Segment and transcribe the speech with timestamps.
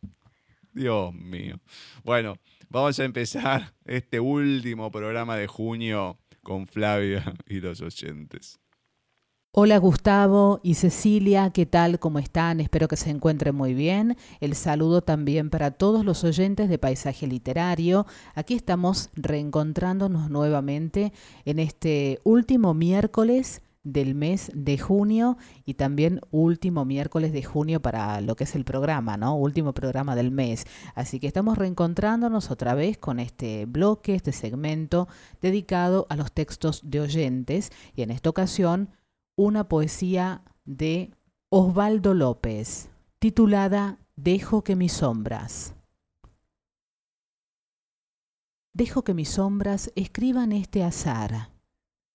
[0.73, 1.55] Dios mío.
[2.03, 2.35] Bueno,
[2.69, 8.59] vamos a empezar este último programa de junio con Flavia y los oyentes.
[9.51, 11.97] Hola Gustavo y Cecilia, ¿qué tal?
[11.97, 12.59] ¿Cómo están?
[12.59, 14.15] Espero que se encuentren muy bien.
[14.41, 18.05] El saludo también para todos los oyentes de Paisaje Literario.
[18.35, 21.13] Aquí estamos reencontrándonos nuevamente
[21.45, 28.21] en este último miércoles del mes de junio y también último miércoles de junio para
[28.21, 29.35] lo que es el programa, ¿no?
[29.35, 30.67] Último programa del mes.
[30.93, 35.07] Así que estamos reencontrándonos otra vez con este bloque, este segmento
[35.41, 38.89] dedicado a los textos de oyentes y en esta ocasión
[39.39, 41.15] una poesía de
[41.47, 42.89] Osvaldo López,
[43.19, 45.75] titulada Dejo que mis sombras.
[48.73, 51.51] Dejo que mis sombras escriban este azar,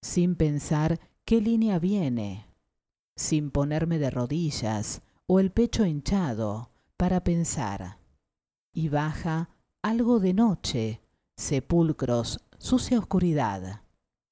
[0.02, 2.46] sin pensar qué línea viene,
[3.16, 8.00] sin ponerme de rodillas o el pecho hinchado para pensar.
[8.74, 9.48] Y baja
[9.80, 11.00] algo de noche,
[11.38, 13.80] sepulcros, sucia oscuridad,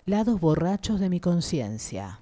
[0.05, 2.22] lados borrachos de mi conciencia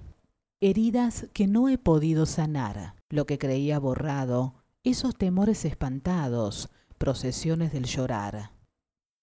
[0.61, 4.53] heridas que no he podido sanar, lo que creía borrado,
[4.83, 8.51] esos temores espantados, procesiones del llorar.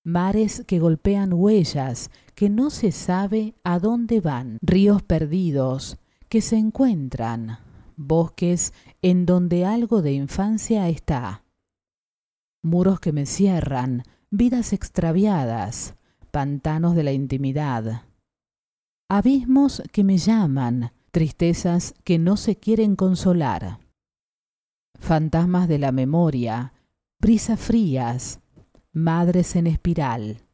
[0.04, 5.98] Mares que golpean huellas, que no se sabe a dónde van, ríos perdidos,
[6.28, 7.58] que se encuentran,
[7.96, 11.44] bosques en donde algo de infancia está.
[12.62, 15.94] Muros que me cierran, vidas extraviadas,
[16.32, 18.02] pantanos de la intimidad.
[19.08, 23.80] Abismos que me llaman, tristezas que no se quieren consolar.
[25.00, 26.74] Fantasmas de la memoria,
[27.18, 28.38] brisas frías,
[28.92, 30.44] madres en espiral,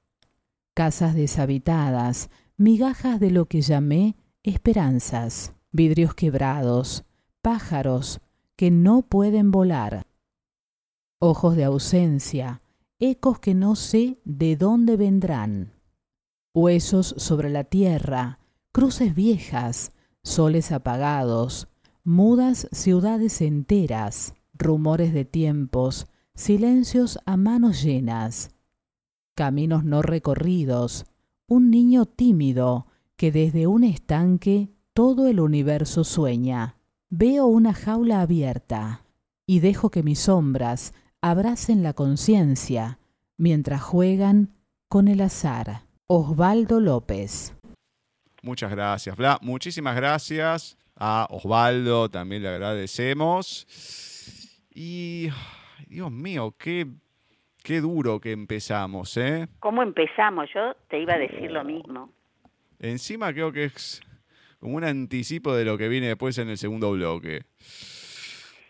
[0.73, 7.05] casas deshabitadas, migajas de lo que llamé esperanzas, vidrios quebrados,
[7.43, 8.23] pájaros
[8.57, 10.07] que no pueden volar,
[11.19, 12.63] ojos de ausencia,
[12.99, 15.75] ecos que no sé de dónde vendrán,
[16.55, 18.39] huesos sobre la tierra,
[18.73, 19.93] cruces viejas,
[20.25, 21.69] soles apagados,
[22.03, 28.51] mudas ciudades enteras, rumores de tiempos, silencios a manos llenas,
[29.37, 31.05] caminos no recorridos,
[31.47, 32.87] un niño tímido
[33.17, 36.79] que desde un estanque todo el universo sueña.
[37.11, 39.05] Veo una jaula abierta
[39.47, 42.99] y dejo que mis sombras abracen la conciencia
[43.37, 44.55] mientras juegan
[44.89, 45.85] con el azar.
[46.07, 47.54] Osvaldo López.
[48.45, 49.39] Muchas gracias, Fla.
[49.41, 53.67] Muchísimas gracias a Osvaldo, también le agradecemos.
[54.75, 55.29] Y,
[55.89, 56.87] Dios mío, qué,
[57.63, 59.49] qué duro que empezamos, ¿eh?
[59.61, 60.51] ¿Cómo empezamos?
[60.55, 62.13] Yo te iba a decir lo mismo.
[62.81, 64.03] Encima creo que es
[64.61, 67.45] como un anticipo de lo que viene después en el segundo bloque.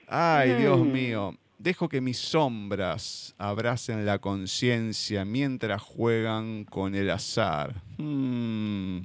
[0.06, 0.92] Ay, Dios Mm.
[0.92, 1.34] mío.
[1.58, 7.82] Dejo que mis sombras abracen la conciencia mientras juegan con el azar.
[7.98, 9.00] Hmm.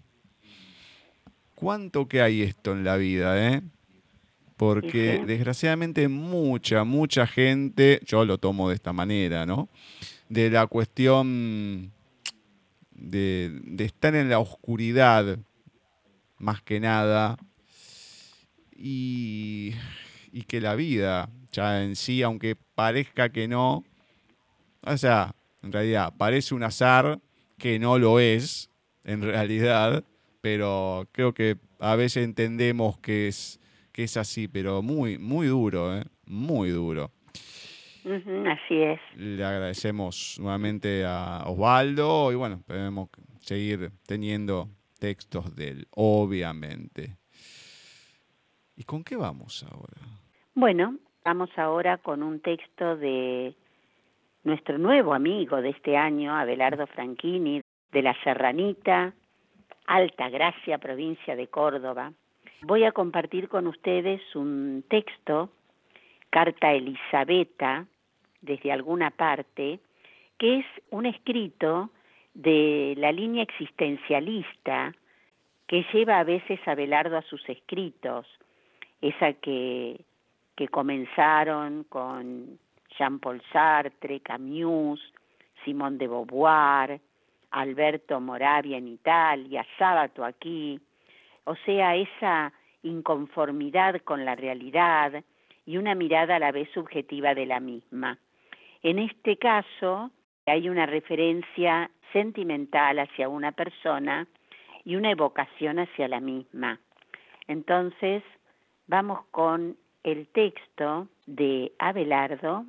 [1.59, 3.61] ¿Cuánto que hay esto en la vida, eh?
[4.55, 9.67] Porque desgraciadamente mucha, mucha gente, yo lo tomo de esta manera, ¿no?
[10.29, 11.91] De la cuestión
[12.91, 15.37] de, de estar en la oscuridad,
[16.37, 17.35] más que nada,
[18.73, 19.73] y,
[20.31, 23.83] y que la vida ya en sí, aunque parezca que no,
[24.81, 27.19] o sea, en realidad parece un azar
[27.57, 28.69] que no lo es,
[29.03, 30.05] en realidad,
[30.41, 33.59] pero creo que a veces entendemos que es,
[33.91, 36.03] que es así, pero muy, muy duro, ¿eh?
[36.25, 37.11] muy duro.
[38.05, 38.99] Así es.
[39.17, 44.69] Le agradecemos nuevamente a Osvaldo y bueno, esperemos seguir teniendo
[44.99, 47.17] textos de él, obviamente.
[48.75, 50.01] ¿Y con qué vamos ahora?
[50.55, 53.53] Bueno, vamos ahora con un texto de
[54.43, 59.13] nuestro nuevo amigo de este año, Abelardo Franchini, de la Serranita,
[59.89, 62.13] Alta Gracia, provincia de Córdoba.
[62.61, 65.49] Voy a compartir con ustedes un texto,
[66.29, 67.87] Carta Elisabetta,
[68.39, 69.79] desde alguna parte,
[70.37, 71.89] que es un escrito
[72.35, 74.93] de la línea existencialista
[75.65, 78.27] que lleva a veces a Belardo a sus escritos,
[79.01, 80.05] esa que,
[80.55, 82.59] que comenzaron con
[82.95, 85.01] Jean-Paul Sartre, Camus,
[85.65, 87.01] Simón de Beauvoir,
[87.51, 90.79] Alberto Moravia en Italia, Sábato aquí,
[91.45, 92.53] o sea, esa
[92.83, 95.23] inconformidad con la realidad
[95.65, 98.17] y una mirada a la vez subjetiva de la misma.
[98.81, 100.11] En este caso
[100.45, 104.27] hay una referencia sentimental hacia una persona
[104.85, 106.79] y una evocación hacia la misma.
[107.47, 108.23] Entonces,
[108.87, 112.65] vamos con el texto de Abelardo,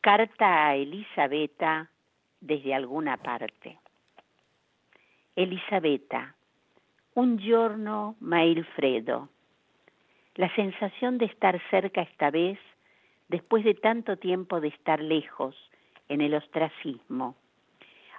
[0.00, 1.90] Carta a Elisabetta
[2.40, 3.78] desde alguna parte.
[5.38, 6.34] Elisabetta,
[7.14, 9.28] un giorno ma il freddo.
[10.34, 12.58] La sensación de estar cerca esta vez,
[13.28, 15.54] después de tanto tiempo de estar lejos,
[16.08, 17.36] en el ostracismo.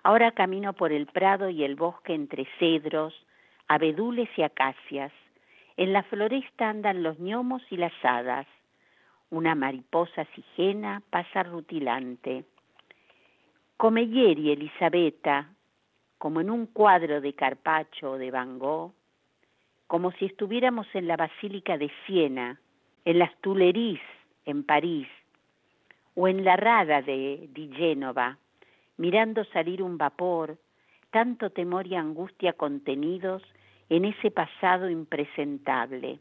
[0.01, 3.13] Ahora camino por el prado y el bosque entre cedros,
[3.67, 5.11] abedules y acacias.
[5.75, 8.47] En la floresta andan los gnomos y las hadas.
[9.29, 12.45] Una mariposa sigena pasa rutilante.
[13.75, 15.49] Comeyeri Elisabetta,
[16.19, 18.93] como en un cuadro de Carpaccio o de Van Gogh,
[19.87, 22.59] como si estuviéramos en la Basílica de Siena,
[23.05, 24.01] en las Tuileries
[24.45, 25.07] en París,
[26.15, 28.37] o en la Rada de Di Génova,
[28.97, 30.57] mirando salir un vapor,
[31.09, 33.41] tanto temor y angustia contenidos
[33.89, 36.19] en ese pasado impresentable.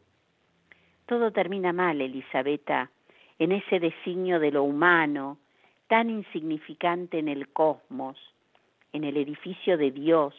[1.05, 2.89] Todo termina mal, Elisabetta,
[3.37, 5.37] en ese designio de lo humano,
[5.87, 8.17] tan insignificante en el cosmos,
[8.93, 10.33] en el edificio de Dios,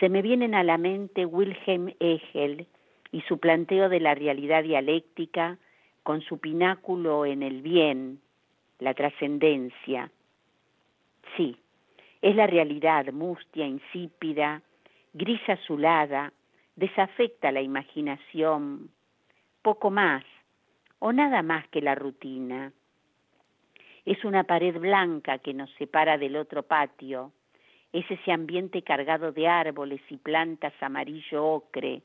[0.00, 2.66] se me vienen a la mente Wilhelm Hegel
[3.12, 5.58] y su planteo de la realidad dialéctica
[6.02, 8.20] con su pináculo en el bien,
[8.78, 10.10] la trascendencia.
[11.36, 11.56] Sí,
[12.22, 14.62] es la realidad mustia, insípida,
[15.14, 16.32] gris azulada,
[16.76, 18.90] desafecta la imaginación,
[19.62, 20.24] poco más
[20.98, 22.72] o nada más que la rutina.
[24.04, 27.32] Es una pared blanca que nos separa del otro patio,
[27.92, 32.02] es ese ambiente cargado de árboles y plantas amarillo ocre,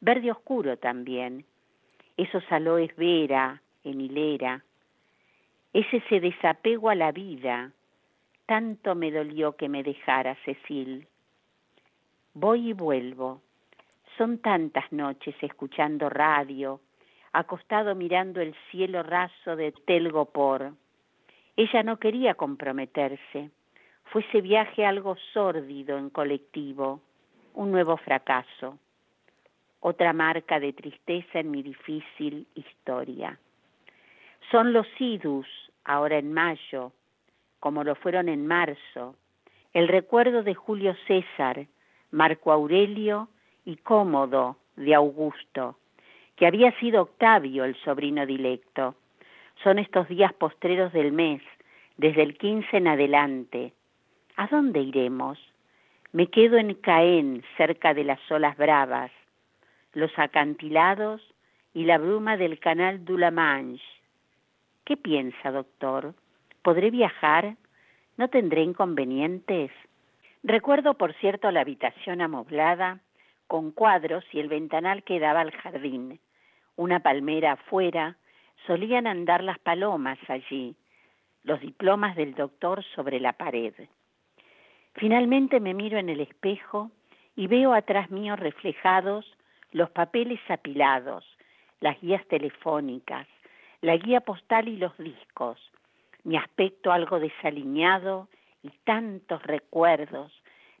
[0.00, 1.44] verde oscuro también,
[2.16, 4.64] esos aloes vera en hilera,
[5.72, 7.72] es ese desapego a la vida,
[8.46, 11.08] tanto me dolió que me dejara Cecil.
[12.34, 13.42] Voy y vuelvo,
[14.16, 16.80] son tantas noches escuchando radio,
[17.32, 20.74] acostado mirando el cielo raso de Telgopor.
[21.56, 23.50] Ella no quería comprometerse
[24.04, 27.00] fue ese viaje algo sórdido en colectivo,
[27.54, 28.78] un nuevo fracaso,
[29.80, 33.38] otra marca de tristeza en mi difícil historia.
[34.50, 35.46] Son los idus,
[35.84, 36.92] ahora en mayo,
[37.60, 39.16] como lo fueron en marzo,
[39.72, 41.66] el recuerdo de Julio César,
[42.10, 43.28] Marco Aurelio
[43.64, 45.76] y Cómodo de Augusto,
[46.36, 48.94] que había sido Octavio el sobrino dilecto.
[49.62, 51.42] Son estos días postreros del mes,
[51.96, 53.72] desde el 15 en adelante,
[54.36, 55.38] ¿A dónde iremos?
[56.10, 59.12] Me quedo en Caen, cerca de las olas bravas,
[59.92, 61.22] los acantilados
[61.72, 63.84] y la bruma del canal du La Manche.
[64.84, 66.14] ¿Qué piensa, doctor?
[66.62, 67.54] ¿Podré viajar?
[68.16, 69.70] ¿No tendré inconvenientes?
[70.42, 72.98] Recuerdo, por cierto, la habitación amoblada,
[73.46, 76.18] con cuadros y el ventanal que daba al jardín.
[76.74, 78.16] Una palmera afuera,
[78.66, 80.74] solían andar las palomas allí,
[81.44, 83.74] los diplomas del doctor sobre la pared.
[84.94, 86.90] Finalmente me miro en el espejo
[87.36, 89.26] y veo atrás mío reflejados
[89.72, 91.24] los papeles apilados,
[91.80, 93.26] las guías telefónicas,
[93.80, 95.58] la guía postal y los discos,
[96.22, 98.28] mi aspecto algo desaliñado
[98.62, 100.32] y tantos recuerdos,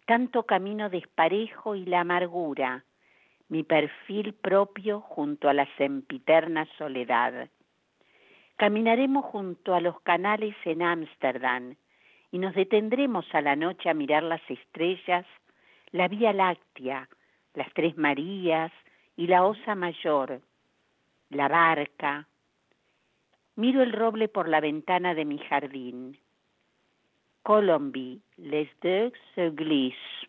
[0.06, 2.84] tanto camino desparejo y la amargura,
[3.48, 7.48] mi perfil propio junto a la sempiterna soledad.
[8.56, 11.74] Caminaremos junto a los canales en Ámsterdam,
[12.34, 15.24] y nos detendremos a la noche a mirar las estrellas,
[15.92, 17.08] la Vía Láctea,
[17.54, 18.72] las Tres Marías
[19.16, 20.40] y la Osa Mayor,
[21.30, 22.26] la barca.
[23.54, 26.18] Miro el roble por la ventana de mi jardín.
[27.44, 30.28] Colombie, les deux églises.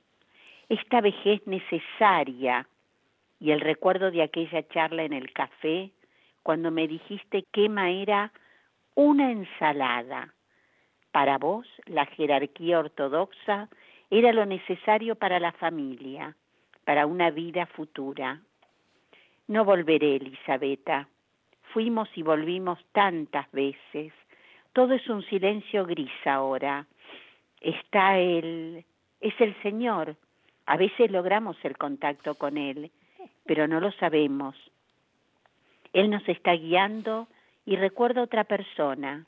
[0.69, 2.67] Esta vejez necesaria
[3.39, 5.89] y el recuerdo de aquella charla en el café
[6.43, 8.31] cuando me dijiste que Emma era
[8.93, 10.34] una ensalada
[11.15, 13.69] para vos, la jerarquía ortodoxa
[14.09, 16.35] Era lo necesario para la familia,
[16.83, 18.41] para una vida futura.
[19.47, 21.07] No volveré, Elisabetta.
[21.71, 24.11] Fuimos y volvimos tantas veces.
[24.73, 26.85] Todo es un silencio gris ahora.
[27.61, 28.83] Está Él,
[29.21, 30.17] es el Señor.
[30.65, 32.91] A veces logramos el contacto con Él,
[33.45, 34.53] pero no lo sabemos.
[35.93, 37.29] Él nos está guiando
[37.65, 39.25] y recuerdo otra persona,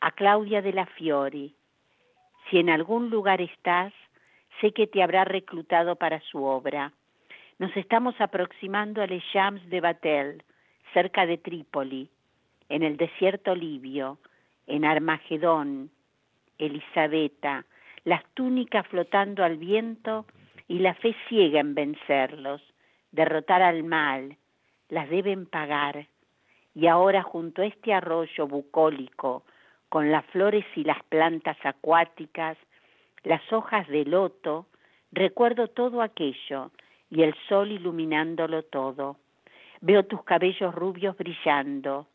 [0.00, 1.54] a Claudia de la Fiori.
[2.48, 3.92] Si en algún lugar estás,
[4.60, 6.92] sé que te habrá reclutado para su obra.
[7.58, 10.42] Nos estamos aproximando a Les Champs de Batel,
[10.94, 12.08] cerca de Trípoli,
[12.68, 14.18] en el desierto libio,
[14.66, 15.90] en Armagedón,
[16.58, 17.66] Elisabetta,
[18.04, 20.24] las túnicas flotando al viento
[20.68, 22.62] y la fe ciega en vencerlos,
[23.12, 24.36] derrotar al mal,
[24.88, 26.06] las deben pagar.
[26.74, 29.44] Y ahora junto a este arroyo bucólico,
[29.90, 32.56] con las flores y las plantas acuáticas,
[33.24, 34.66] las hojas de loto,
[35.12, 36.70] recuerdo todo aquello
[37.10, 39.16] y el sol iluminándolo todo.
[39.80, 42.06] Veo tus cabellos rubios brillando.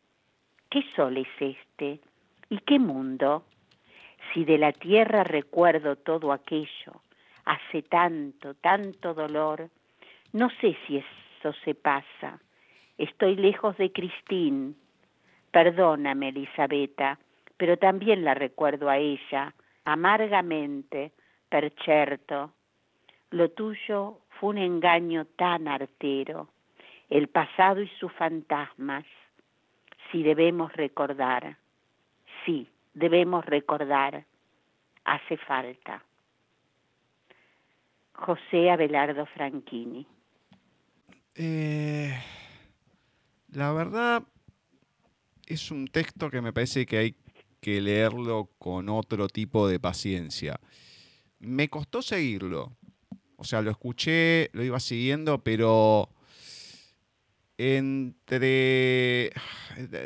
[0.70, 2.00] ¿Qué sol es este?
[2.48, 3.44] ¿Y qué mundo?
[4.32, 7.02] Si de la tierra recuerdo todo aquello,
[7.44, 9.68] hace tanto, tanto dolor,
[10.32, 12.40] no sé si eso se pasa.
[12.96, 14.76] Estoy lejos de Cristín.
[15.50, 17.18] Perdóname, Elisabetta,
[17.56, 21.12] pero también la recuerdo a ella, amargamente,
[21.48, 22.52] per certo.
[23.30, 26.48] Lo tuyo fue un engaño tan artero,
[27.08, 29.04] el pasado y sus fantasmas.
[30.10, 31.56] Si debemos recordar,
[32.44, 34.24] sí, debemos recordar,
[35.04, 36.02] hace falta.
[38.12, 40.06] José Abelardo Franchini.
[41.34, 42.14] Eh,
[43.52, 44.22] la verdad
[45.46, 47.16] es un texto que me parece que hay
[47.60, 50.60] que leerlo con otro tipo de paciencia.
[51.38, 52.76] Me costó seguirlo.
[53.36, 56.10] O sea, lo escuché, lo iba siguiendo, pero
[57.58, 59.32] entre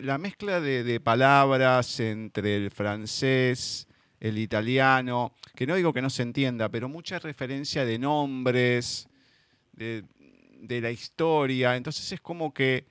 [0.03, 3.89] la mezcla de, palabras entre el francés,
[4.21, 9.09] el italiano, que no digo que no se entienda, pero mucha referencia de nombres,
[9.73, 10.05] de,
[10.61, 11.77] de la historia.
[11.77, 12.87] Entonces es como que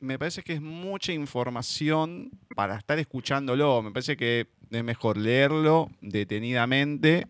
[0.00, 3.82] me parece que es mucha información para estar escuchándolo.
[3.82, 7.26] Me parece que es mejor leerlo detenidamente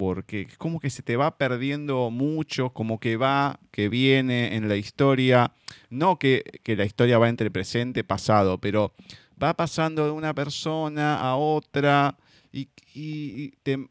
[0.00, 4.76] porque como que se te va perdiendo mucho, como que va, que viene en la
[4.76, 5.52] historia.
[5.90, 8.94] No que, la historia va entre presente y pasado, pero
[9.40, 12.16] va pasando de una persona a otra
[12.50, 12.70] y,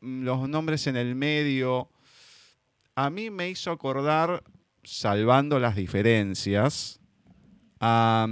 [0.02, 1.92] los nombres en el medio.
[2.96, 4.44] A mí me hizo acordar,
[4.84, 6.99] salvando las diferencias,
[7.80, 8.28] a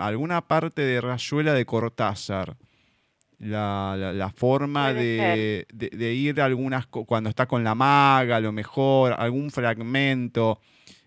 [0.00, 2.56] alguna parte de Rayuela de Cortázar.
[3.38, 5.66] La, forma de,
[6.14, 10.60] ir a algunas, cuando está con la maga, a lo mejor, algún fragmento.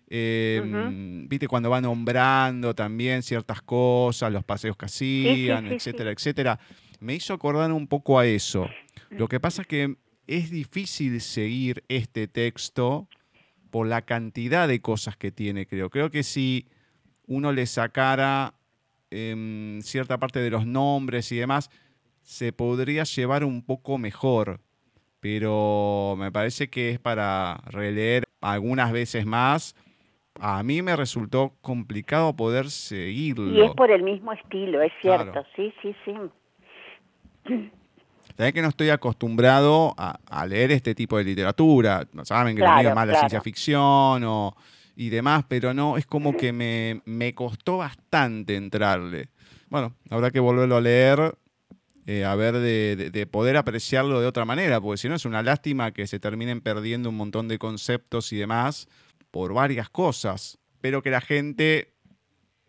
[0.08, 6.60] Em, viste cuando va nombrando también ciertas cosas, los paseos que hacían, etcétera, etcétera.
[7.00, 8.68] Me hizo acordar un poco a eso.
[9.10, 13.08] Lo que pasa es que es difícil seguir este texto
[13.70, 15.90] por la cantidad de cosas que tiene, creo.
[15.90, 16.66] Creo que si
[17.26, 18.54] uno le sacara
[19.10, 21.70] em, cierta parte de los nombres y demás,
[22.22, 24.60] se podría llevar un poco mejor.
[25.20, 29.74] Pero me parece que es para releer algunas veces más.
[30.38, 33.52] A mí me resultó complicado poder seguirlo.
[33.52, 36.12] Y es por el mismo estilo, es cierto, sí, sí, sí.
[38.36, 42.06] Sabes que no estoy acostumbrado a, leer este tipo de literatura.
[42.24, 44.54] Saben que lo mío es más la ciencia ficción o,
[44.96, 49.28] y demás, pero no, es como que me, me costó bastante entrarle.
[49.68, 51.36] Bueno, habrá que volverlo a leer,
[52.06, 55.42] eh, a ver de, de, poder apreciarlo de otra manera, porque si no es una
[55.42, 58.88] lástima que se terminen perdiendo un montón de conceptos y demás
[59.30, 61.92] por varias cosas, pero que la gente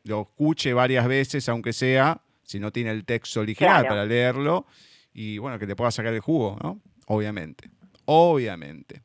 [0.03, 4.65] lo escuche varias veces, aunque sea, si no tiene el texto original para leerlo,
[5.13, 6.81] y bueno, que te pueda sacar el jugo, ¿no?
[7.05, 7.69] Obviamente,
[8.05, 9.03] obviamente.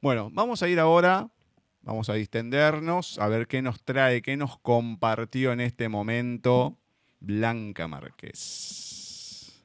[0.00, 1.28] Bueno, vamos a ir ahora
[1.90, 6.78] Vamos a distendernos, a ver qué nos trae, qué nos compartió en este momento
[7.18, 9.60] Blanca Márquez.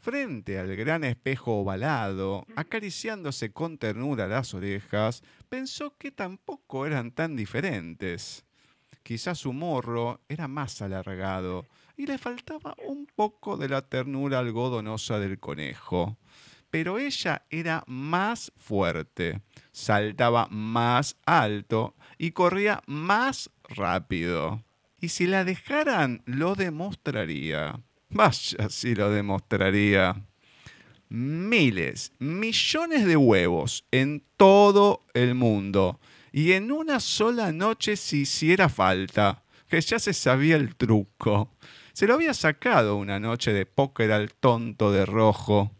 [0.00, 7.36] Frente al gran espejo ovalado, acariciándose con ternura las orejas, pensó que tampoco eran tan
[7.36, 8.46] diferentes.
[9.02, 15.18] Quizás su morro era más alargado y le faltaba un poco de la ternura algodonosa
[15.18, 16.16] del conejo
[16.70, 19.40] pero ella era más fuerte,
[19.72, 24.62] saltaba más alto y corría más rápido.
[25.00, 27.80] Y si la dejaran, lo demostraría.
[28.08, 30.24] Vaya si lo demostraría.
[31.08, 36.00] miles, millones de huevos en todo el mundo.
[36.32, 41.54] Y en una sola noche si hiciera falta, que ya se sabía el truco.
[41.92, 45.72] Se lo había sacado una noche de póker al tonto de rojo.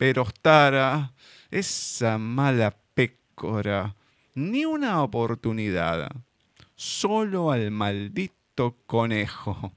[0.00, 1.12] Pero Ostara,
[1.50, 3.94] esa mala pécora,
[4.34, 6.10] ni una oportunidad.
[6.74, 9.74] Solo al maldito conejo,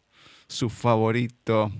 [0.48, 1.74] su favorito.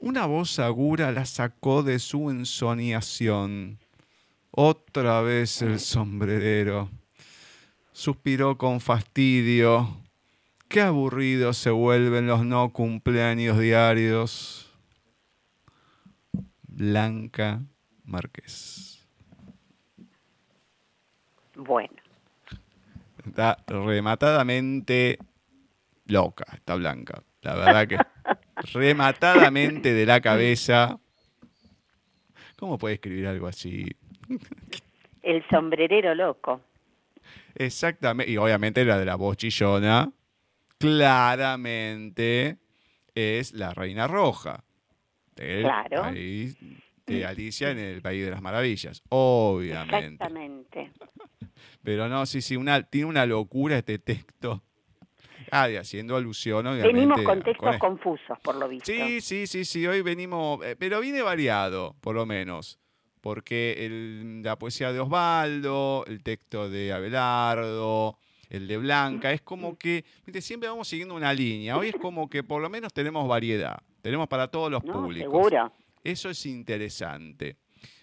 [0.00, 3.78] Una voz agura la sacó de su ensoñación.
[4.50, 6.90] Otra vez el sombrerero.
[7.94, 9.96] Suspiró con fastidio.
[10.68, 14.71] Qué aburridos se vuelven los no cumpleaños diarios.
[16.82, 17.60] Blanca
[18.06, 19.06] Márquez.
[21.54, 21.94] Bueno,
[23.24, 25.16] Está rematadamente
[26.06, 27.22] loca, está Blanca.
[27.42, 27.98] La verdad que
[28.76, 30.98] rematadamente de la cabeza.
[32.56, 33.86] ¿Cómo puede escribir algo así?
[35.22, 36.62] el sombrerero loco.
[37.54, 38.32] Exactamente.
[38.32, 40.10] Y obviamente la de la voz chillona,
[40.78, 42.58] claramente
[43.14, 44.64] es la Reina Roja.
[45.34, 46.02] Claro.
[46.02, 46.56] país
[47.06, 49.02] de Alicia en el País de las Maravillas.
[49.08, 49.96] Obviamente.
[49.96, 50.92] Exactamente.
[51.82, 54.62] Pero no, sí, sí, una, tiene una locura este texto.
[55.50, 56.92] Ah, y haciendo alusión, obviamente.
[56.92, 58.90] Venimos con textos confusos, por lo visto.
[58.90, 62.78] Sí, sí, sí, sí, hoy venimos, eh, pero viene variado, por lo menos,
[63.20, 68.16] porque el- la poesía de Osvaldo, el texto de Abelardo,
[68.48, 70.04] el de Blanca, es como que,
[70.40, 74.28] siempre vamos siguiendo una línea, hoy es como que por lo menos tenemos variedad, tenemos
[74.28, 74.92] para todos los ¿No?
[74.92, 75.32] públicos.
[75.32, 75.72] Seguro.
[76.04, 77.56] Eso es interesante.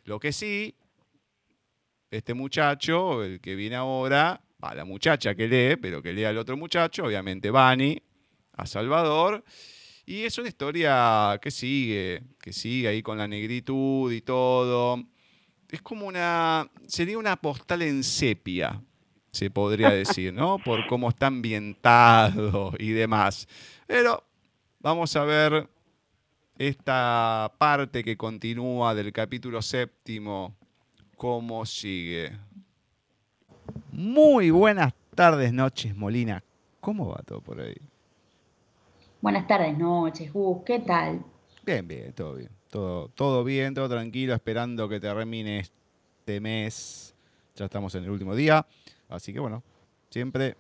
[0.06, 0.74] Lo que sí,
[2.10, 6.38] este muchacho, el que viene ahora, va, la muchacha que lee, pero que lee al
[6.38, 8.02] otro muchacho, obviamente Bani,
[8.54, 9.44] a Salvador.
[10.06, 15.04] Y es una historia que sigue, que sigue ahí con la negritud y todo.
[15.70, 18.82] Es como una, sería una postal en sepia,
[19.32, 20.58] se podría decir, ¿no?
[20.58, 23.48] Por cómo está ambientado y demás.
[23.86, 24.24] Pero
[24.80, 25.70] vamos a ver
[26.60, 30.54] esta parte que continúa del capítulo séptimo,
[31.16, 32.38] cómo sigue.
[33.94, 36.44] Muy buenas tardes, noches, Molina.
[36.82, 37.78] ¿Cómo va todo por ahí?
[39.22, 41.24] Buenas tardes, noches, Gus, ¿qué tal?
[41.66, 42.50] Bien, bien, todo bien.
[42.70, 47.16] Todo, todo bien, todo tranquilo, esperando que termine este mes.
[47.56, 48.66] Ya estamos en el último día.
[49.08, 49.64] Así que bueno,
[50.10, 50.58] siempre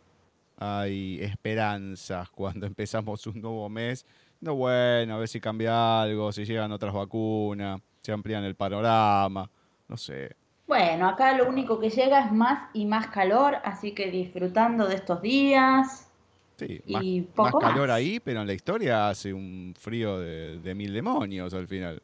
[0.55, 4.05] hay esperanzas cuando empezamos un nuevo mes.
[4.41, 9.49] No, bueno, a ver si cambia algo, si llegan otras vacunas, se amplían el panorama,
[9.87, 10.35] no sé.
[10.67, 14.95] Bueno, acá lo único que llega es más y más calor, así que disfrutando de
[14.95, 16.09] estos días.
[16.57, 17.05] Sí, Y más,
[17.37, 17.89] más poco calor más.
[17.89, 22.01] ahí, pero en la historia hace un frío de, de mil demonios al final.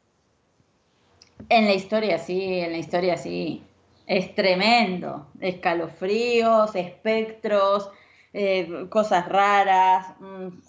[1.49, 3.63] En la historia sí, en la historia sí.
[4.07, 5.27] Es tremendo.
[5.39, 7.89] Escalofríos, espectros,
[8.37, 10.07] eh, cosas raras,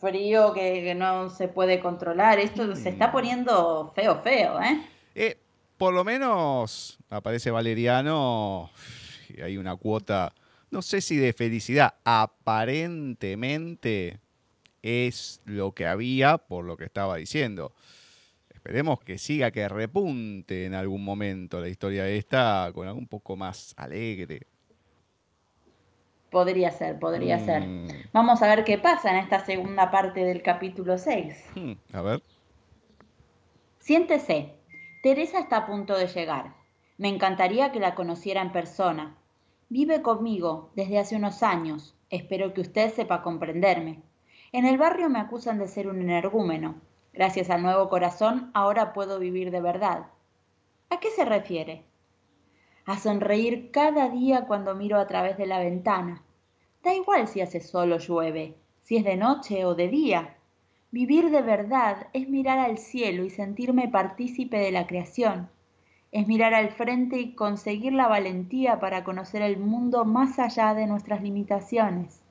[0.00, 2.38] frío que, que no se puede controlar.
[2.38, 4.86] Esto se está poniendo feo, feo, ¿eh?
[5.16, 5.36] Eh,
[5.76, 8.70] por lo menos aparece Valeriano
[9.28, 10.32] y hay una cuota,
[10.70, 14.20] no sé si de felicidad, aparentemente
[14.80, 17.72] es lo que había por lo que estaba diciendo.
[18.48, 23.34] Esperemos que siga, que repunte en algún momento la historia esta con algo un poco
[23.34, 24.46] más alegre.
[26.36, 27.66] Podría ser, podría ser.
[27.66, 31.34] Mm, Vamos a ver qué pasa en esta segunda parte del capítulo 6.
[31.54, 32.22] hmm, a ver.
[33.78, 34.52] Siéntese.
[35.02, 36.54] Teresa está a punto de llegar.
[36.98, 39.16] Me encantaría que la conociera en persona.
[39.70, 41.96] Vive conmigo desde hace unos años.
[42.10, 44.02] Espero que usted sepa comprenderme.
[44.52, 46.74] En el barrio me acusan de ser un energúmeno.
[47.14, 50.08] Gracias al nuevo corazón, ahora puedo vivir de verdad.
[50.90, 51.86] ¿A qué se refiere?
[52.84, 56.22] A sonreír cada día cuando miro a través de la ventana.
[56.86, 60.36] Da igual si hace sol o llueve, si es de noche o de día.
[60.92, 65.50] Vivir de verdad es mirar al cielo y sentirme partícipe de la creación.
[66.12, 70.86] Es mirar al frente y conseguir la valentía para conocer el mundo más allá de
[70.86, 72.22] nuestras limitaciones.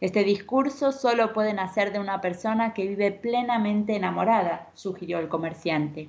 [0.00, 6.08] Este discurso solo puede nacer de una persona que vive plenamente enamorada, sugirió el comerciante.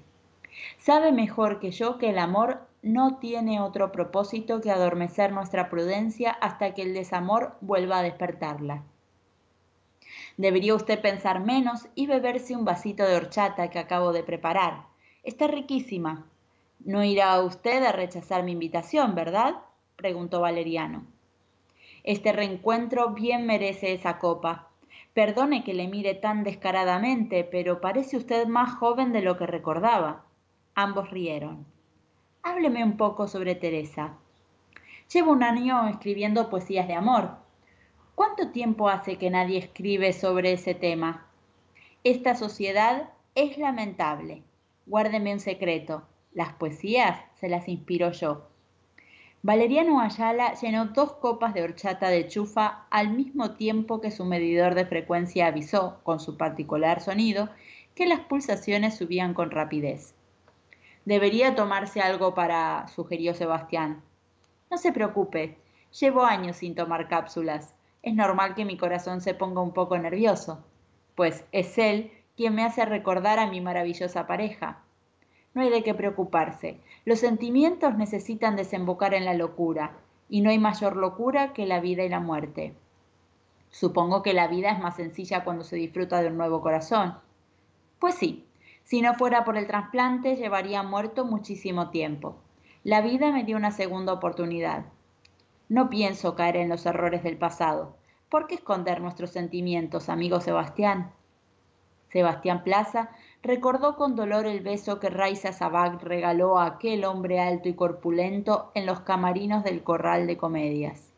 [0.79, 6.31] Sabe mejor que yo que el amor no tiene otro propósito que adormecer nuestra prudencia
[6.31, 8.83] hasta que el desamor vuelva a despertarla.
[10.35, 14.83] Debería usted pensar menos y beberse un vasito de horchata que acabo de preparar.
[15.23, 16.25] Está riquísima.
[16.83, 19.55] No irá usted a rechazar mi invitación, ¿verdad?
[19.95, 21.05] preguntó Valeriano.
[22.03, 24.67] Este reencuentro bien merece esa copa.
[25.13, 30.25] Perdone que le mire tan descaradamente, pero parece usted más joven de lo que recordaba.
[30.75, 31.72] Ambos rieron.
[32.45, 34.17] Hábleme un poco sobre Teresa.
[35.13, 37.37] Llevo un año escribiendo poesías de amor.
[38.15, 41.25] ¿Cuánto tiempo hace que nadie escribe sobre ese tema?
[42.03, 44.43] Esta sociedad es lamentable.
[44.85, 46.03] Guárdeme un secreto.
[46.33, 48.49] Las poesías se las inspiro yo.
[49.41, 54.75] Valeriano Ayala llenó dos copas de horchata de chufa al mismo tiempo que su medidor
[54.75, 57.47] de frecuencia avisó, con su particular sonido,
[57.95, 60.13] que las pulsaciones subían con rapidez.
[61.05, 64.01] Debería tomarse algo para, sugirió Sebastián.
[64.71, 65.57] No se preocupe,
[65.99, 67.75] llevo años sin tomar cápsulas.
[68.01, 70.63] Es normal que mi corazón se ponga un poco nervioso,
[71.15, 74.79] pues es él quien me hace recordar a mi maravillosa pareja.
[75.53, 76.79] No hay de qué preocuparse.
[77.05, 79.97] Los sentimientos necesitan desembocar en la locura,
[80.29, 82.73] y no hay mayor locura que la vida y la muerte.
[83.69, 87.17] Supongo que la vida es más sencilla cuando se disfruta de un nuevo corazón.
[87.99, 88.45] Pues sí,
[88.83, 92.35] si no fuera por el trasplante llevaría muerto muchísimo tiempo.
[92.83, 94.85] La vida me dio una segunda oportunidad.
[95.69, 97.95] No pienso caer en los errores del pasado.
[98.29, 101.11] ¿Por qué esconder nuestros sentimientos, amigo Sebastián?
[102.09, 103.09] Sebastián Plaza
[103.41, 108.71] recordó con dolor el beso que Raiza Sabag regaló a aquel hombre alto y corpulento
[108.75, 111.12] en los camarinos del corral de comedias.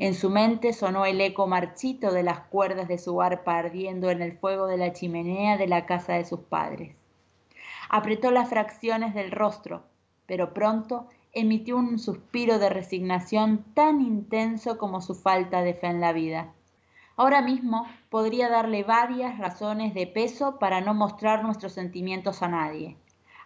[0.00, 4.22] En su mente sonó el eco marchito de las cuerdas de su arpa ardiendo en
[4.22, 6.96] el fuego de la chimenea de la casa de sus padres.
[7.90, 9.82] Apretó las fracciones del rostro,
[10.24, 16.00] pero pronto emitió un suspiro de resignación tan intenso como su falta de fe en
[16.00, 16.54] la vida.
[17.16, 22.96] Ahora mismo podría darle varias razones de peso para no mostrar nuestros sentimientos a nadie,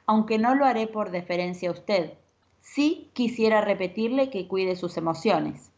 [0.07, 2.13] aunque no lo haré por deferencia a usted.
[2.61, 5.74] Sí quisiera repetirle que cuide sus emociones.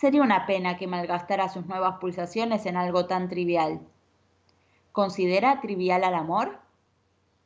[0.00, 3.80] Sería una pena que malgastara sus nuevas pulsaciones en algo tan trivial.
[4.92, 6.58] ¿Considera trivial al amor?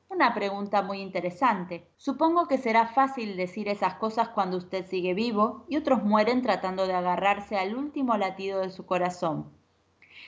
[0.08, 1.84] Una pregunta muy interesante.
[1.96, 6.86] Supongo que será fácil decir esas cosas cuando usted sigue vivo y otros mueren tratando
[6.86, 9.50] de agarrarse al último latido de su corazón.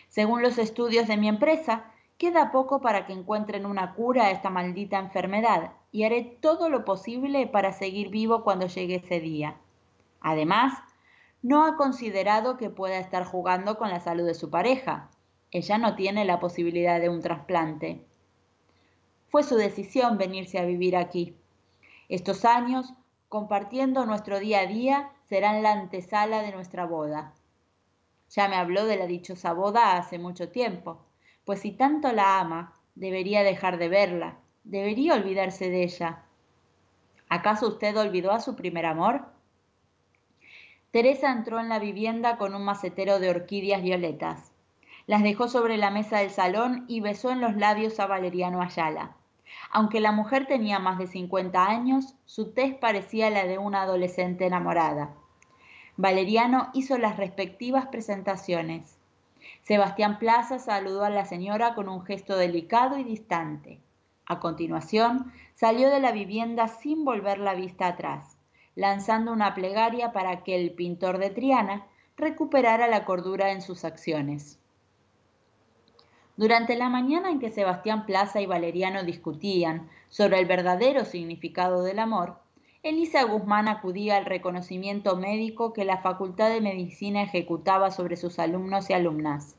[0.08, 4.50] Según los estudios de mi empresa, queda poco para que encuentren una cura a esta
[4.50, 9.58] maldita enfermedad y haré todo lo posible para seguir vivo cuando llegue ese día.
[10.20, 10.72] Además,
[11.42, 15.10] no ha considerado que pueda estar jugando con la salud de su pareja.
[15.50, 18.04] Ella no tiene la posibilidad de un trasplante.
[19.28, 21.36] Fue su decisión venirse a vivir aquí.
[22.08, 22.94] Estos años,
[23.28, 27.34] compartiendo nuestro día a día, serán la antesala de nuestra boda.
[28.30, 31.04] Ya me habló de la dichosa boda hace mucho tiempo,
[31.44, 36.24] pues si tanto la ama, debería dejar de verla, debería olvidarse de ella.
[37.28, 39.35] ¿Acaso usted olvidó a su primer amor?
[40.90, 44.52] Teresa entró en la vivienda con un macetero de orquídeas violetas.
[45.06, 49.16] Las dejó sobre la mesa del salón y besó en los labios a Valeriano Ayala.
[49.70, 54.46] Aunque la mujer tenía más de 50 años, su tez parecía la de una adolescente
[54.46, 55.14] enamorada.
[55.96, 58.98] Valeriano hizo las respectivas presentaciones.
[59.62, 63.80] Sebastián Plaza saludó a la señora con un gesto delicado y distante.
[64.26, 68.35] A continuación, salió de la vivienda sin volver la vista atrás,
[68.76, 71.86] lanzando una plegaria para que el pintor de Triana
[72.16, 74.60] recuperara la cordura en sus acciones.
[76.36, 81.98] Durante la mañana en que Sebastián Plaza y Valeriano discutían sobre el verdadero significado del
[81.98, 82.38] amor,
[82.82, 88.90] Elisa Guzmán acudía al reconocimiento médico que la Facultad de Medicina ejecutaba sobre sus alumnos
[88.90, 89.56] y alumnas.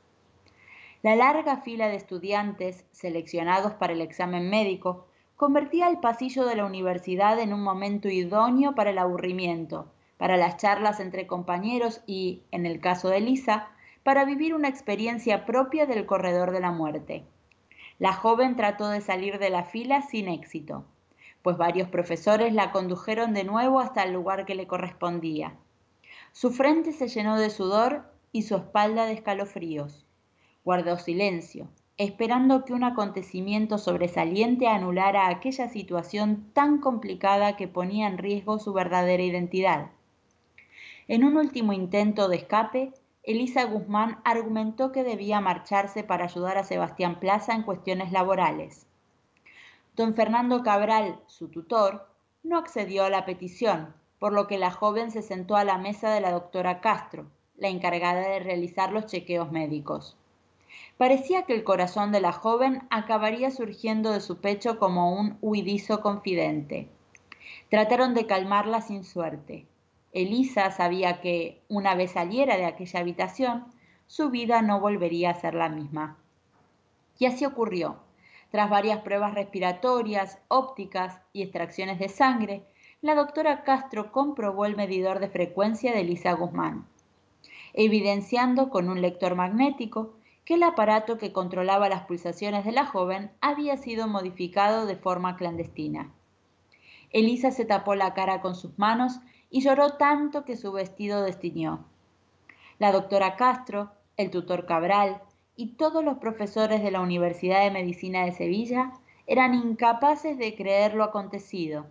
[1.01, 5.06] La larga fila de estudiantes seleccionados para el examen médico
[5.38, 10.58] convertía el pasillo de la universidad en un momento idóneo para el aburrimiento, para las
[10.58, 13.69] charlas entre compañeros y, en el caso de Elisa,
[14.04, 17.23] para vivir una experiencia propia del corredor de la muerte.
[18.00, 20.84] La joven trató de salir de la fila sin éxito
[21.47, 25.56] pues varios profesores la condujeron de nuevo hasta el lugar que le correspondía.
[26.34, 30.06] Su frente se llenó de sudor y su espalda de escalofríos.
[30.65, 38.19] Guardó silencio, esperando que un acontecimiento sobresaliente anulara aquella situación tan complicada que ponía en
[38.19, 39.89] riesgo su verdadera identidad.
[41.07, 46.63] En un último intento de escape, Elisa Guzmán argumentó que debía marcharse para ayudar a
[46.63, 48.86] Sebastián Plaza en cuestiones laborales.
[49.95, 52.07] Don Fernando Cabral, su tutor,
[52.43, 56.12] no accedió a la petición, por lo que la joven se sentó a la mesa
[56.12, 57.25] de la doctora Castro,
[57.57, 60.15] la encargada de realizar los chequeos médicos.
[60.97, 66.01] Parecía que el corazón de la joven acabaría surgiendo de su pecho como un huidizo
[66.01, 66.89] confidente.
[67.69, 69.67] Trataron de calmarla sin suerte.
[70.12, 73.65] Elisa sabía que, una vez saliera de aquella habitación,
[74.07, 76.17] su vida no volvería a ser la misma.
[77.19, 77.97] Y así ocurrió.
[78.49, 82.63] Tras varias pruebas respiratorias, ópticas y extracciones de sangre,
[83.01, 86.88] la doctora Castro comprobó el medidor de frecuencia de Elisa Guzmán,
[87.73, 90.16] evidenciando con un lector magnético
[90.47, 95.36] que el aparato que controlaba las pulsaciones de la joven había sido modificado de forma
[95.36, 96.13] clandestina.
[97.12, 101.83] Elisa se tapó la cara con sus manos y lloró tanto que su vestido destiñó.
[102.79, 105.21] La doctora Castro, el tutor Cabral
[105.57, 108.93] y todos los profesores de la Universidad de Medicina de Sevilla
[109.25, 111.88] eran incapaces de creer lo acontecido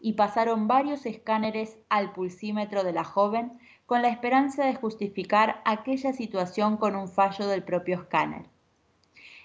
[0.00, 6.12] y pasaron varios escáneres al pulsímetro de la joven con la esperanza de justificar aquella
[6.12, 8.46] situación con un fallo del propio escáner.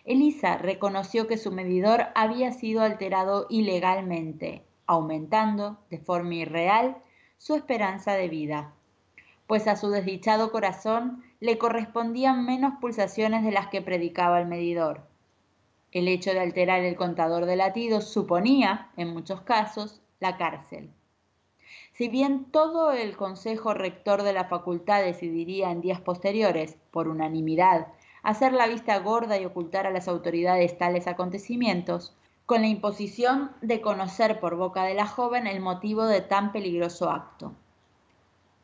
[0.05, 6.97] Elisa reconoció que su medidor había sido alterado ilegalmente, aumentando, de forma irreal,
[7.37, 8.73] su esperanza de vida,
[9.45, 15.07] pues a su desdichado corazón le correspondían menos pulsaciones de las que predicaba el medidor.
[15.91, 20.91] El hecho de alterar el contador de latidos suponía, en muchos casos, la cárcel.
[21.99, 27.87] Si bien todo el Consejo Rector de la Facultad decidiría en días posteriores, por unanimidad,
[28.23, 33.81] hacer la vista gorda y ocultar a las autoridades tales acontecimientos, con la imposición de
[33.81, 37.51] conocer por boca de la joven el motivo de tan peligroso acto.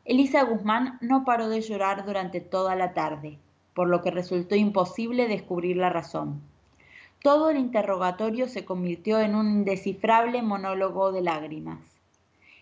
[0.06, 3.38] Elisa Guzmán no paró de llorar durante toda la tarde,
[3.74, 6.40] por lo que resultó imposible descubrir la razón.
[7.22, 11.95] Todo el interrogatorio se convirtió en un indescifrable monólogo de lágrimas.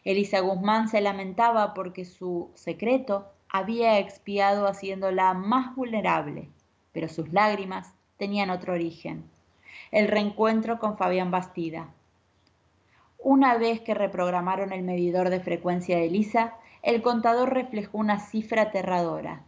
[0.05, 6.51] Elisa Guzmán se lamentaba porque su secreto había expiado haciéndola más vulnerable,
[6.93, 9.25] pero sus lágrimas tenían otro origen,
[9.90, 11.88] el reencuentro con Fabián Bastida.
[13.19, 18.62] Una vez que reprogramaron el medidor de frecuencia de Elisa, el contador reflejó una cifra
[18.62, 19.45] aterradora.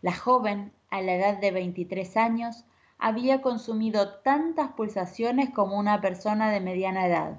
[0.00, 2.64] La joven, a la edad de 23 años,
[2.98, 7.38] había consumido tantas pulsaciones como una persona de mediana edad.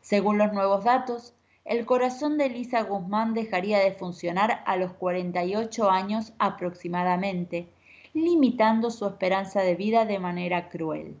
[0.00, 1.35] Según los nuevos datos,
[1.66, 7.68] el corazón de Elisa Guzmán dejaría de funcionar a los 48 años aproximadamente,
[8.14, 11.16] limitando su esperanza de vida de manera cruel.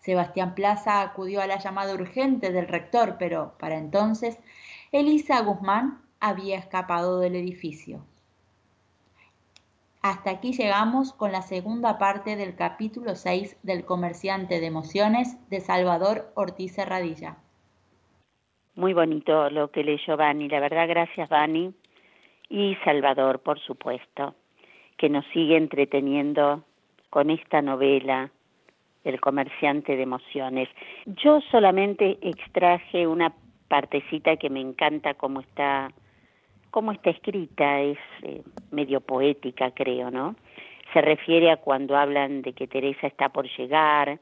[0.00, 4.36] Sebastián Plaza acudió a la llamada urgente del rector, pero para entonces
[4.90, 8.04] Elisa Guzmán había escapado del edificio.
[10.02, 15.60] Hasta aquí llegamos con la segunda parte del capítulo 6 del comerciante de emociones de
[15.60, 17.36] Salvador Ortiz Herradilla.
[18.74, 21.74] Muy bonito lo que leyó Vani, la verdad gracias Vani
[22.48, 24.34] y Salvador, por supuesto,
[24.96, 26.64] que nos sigue entreteniendo
[27.10, 28.30] con esta novela,
[29.04, 30.68] El comerciante de emociones.
[31.04, 33.34] Yo solamente extraje una
[33.68, 35.90] partecita que me encanta cómo está
[36.70, 40.36] cómo está escrita, es eh, medio poética, creo, ¿no?
[40.94, 44.18] Se refiere a cuando hablan de que Teresa está por llegar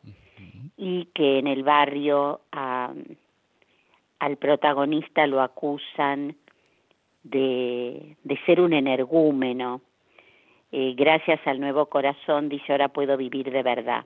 [0.76, 2.40] y que en el barrio
[4.20, 6.36] al protagonista lo acusan
[7.24, 9.80] de, ser un energúmeno.
[10.70, 14.04] Eh, gracias al nuevo corazón, dice, ahora puedo vivir de verdad.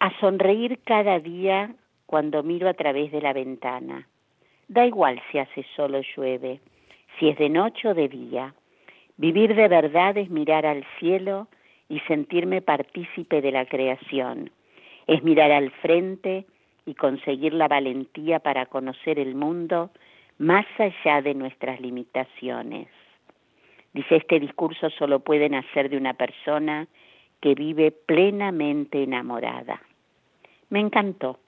[0.00, 1.74] A sonreír cada día
[2.06, 4.06] cuando miro a través de la ventana.
[4.68, 6.60] Da igual si hace solo llueve,
[7.18, 8.54] si es de noche o de día.
[9.16, 11.48] Vivir de verdad es mirar al cielo
[11.88, 14.50] y sentirme partícipe de la creación.
[15.06, 16.44] Es mirar al frente
[16.88, 19.90] y conseguir la valentía para conocer el mundo
[20.38, 22.88] más allá de nuestras limitaciones.
[23.92, 26.88] Dice, este discurso solo puede nacer de una persona
[27.42, 29.82] que vive plenamente enamorada.
[30.70, 31.38] Me encantó,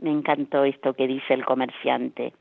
[0.00, 2.32] me encantó esto que dice el comerciante.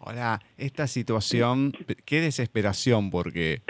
[0.00, 1.72] Hola, esta situación,
[2.04, 3.62] qué desesperación, porque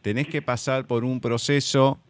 [0.00, 2.00] tenés que pasar por un proceso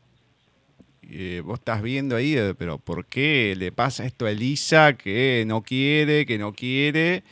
[1.11, 5.45] eh, vos estás viendo ahí, eh, pero ¿por qué le pasa esto a Elisa que
[5.47, 7.25] no quiere, que no quiere?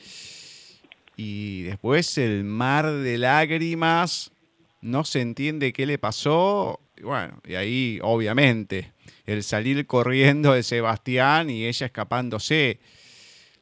[1.16, 4.32] Y después el mar de lágrimas,
[4.80, 6.80] no se entiende qué le pasó.
[6.96, 8.92] Y bueno, y ahí obviamente
[9.26, 12.80] el salir corriendo de Sebastián y ella escapándose.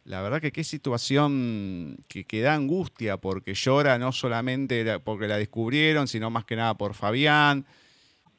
[0.04, 5.36] La verdad que qué situación que, que, da angustia porque llora no solamente porque la
[5.36, 7.66] descubrieron, sino más que nada por Fabián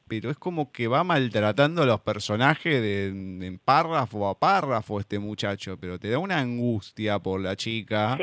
[0.10, 5.20] pero es como que va maltratando a los personajes de, en párrafo a párrafo este
[5.20, 8.18] muchacho, pero te da una angustia por la chica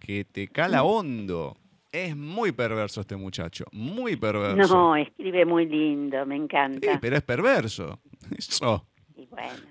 [0.00, 1.56] que te cala hondo.
[1.92, 4.74] Es muy perverso este muchacho, muy perverso.
[4.74, 6.92] No, escribe muy lindo, me encanta.
[6.92, 8.00] Sí, pero es perverso.
[8.36, 8.86] Eso.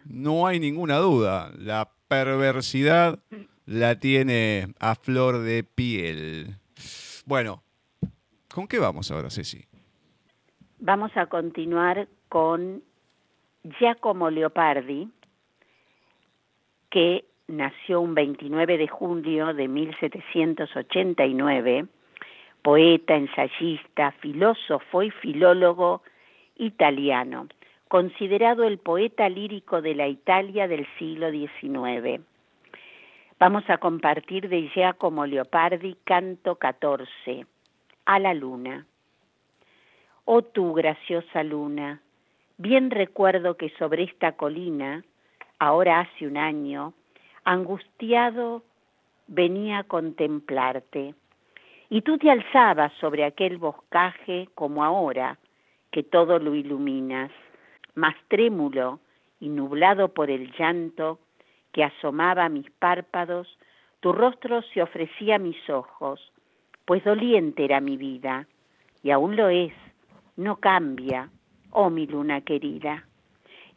[0.06, 1.52] No hay ninguna duda.
[1.58, 3.20] La perversidad
[3.66, 6.58] la tiene a flor de piel.
[7.26, 7.64] Bueno,
[8.54, 9.64] ¿Con qué vamos ahora, Ceci?
[10.82, 12.82] Vamos a continuar con
[13.64, 15.10] Giacomo Leopardi,
[16.90, 21.86] que nació un 29 de julio de 1789,
[22.62, 26.02] poeta, ensayista, filósofo y filólogo
[26.56, 27.50] italiano,
[27.90, 32.22] considerado el poeta lírico de la Italia del siglo XIX.
[33.38, 37.46] Vamos a compartir de Giacomo Leopardi Canto 14,
[38.06, 38.86] a la luna.
[40.32, 42.04] Oh tú, graciosa luna,
[42.60, 45.04] bien recuerdo que sobre esta colina,
[45.58, 46.94] ahora hace un año,
[47.46, 48.62] angustiado
[49.26, 51.16] venía a contemplarte,
[51.90, 55.40] y tú te alzabas sobre aquel boscaje como ahora,
[55.90, 57.32] que todo lo iluminas,
[57.96, 59.00] más trémulo
[59.40, 61.18] y nublado por el llanto
[61.72, 63.58] que asomaba a mis párpados,
[64.00, 66.22] tu rostro se ofrecía a mis ojos,
[66.86, 68.46] pues doliente era mi vida,
[69.02, 69.74] y aún lo es,
[70.40, 71.30] no cambia,
[71.72, 73.06] oh mi luna querida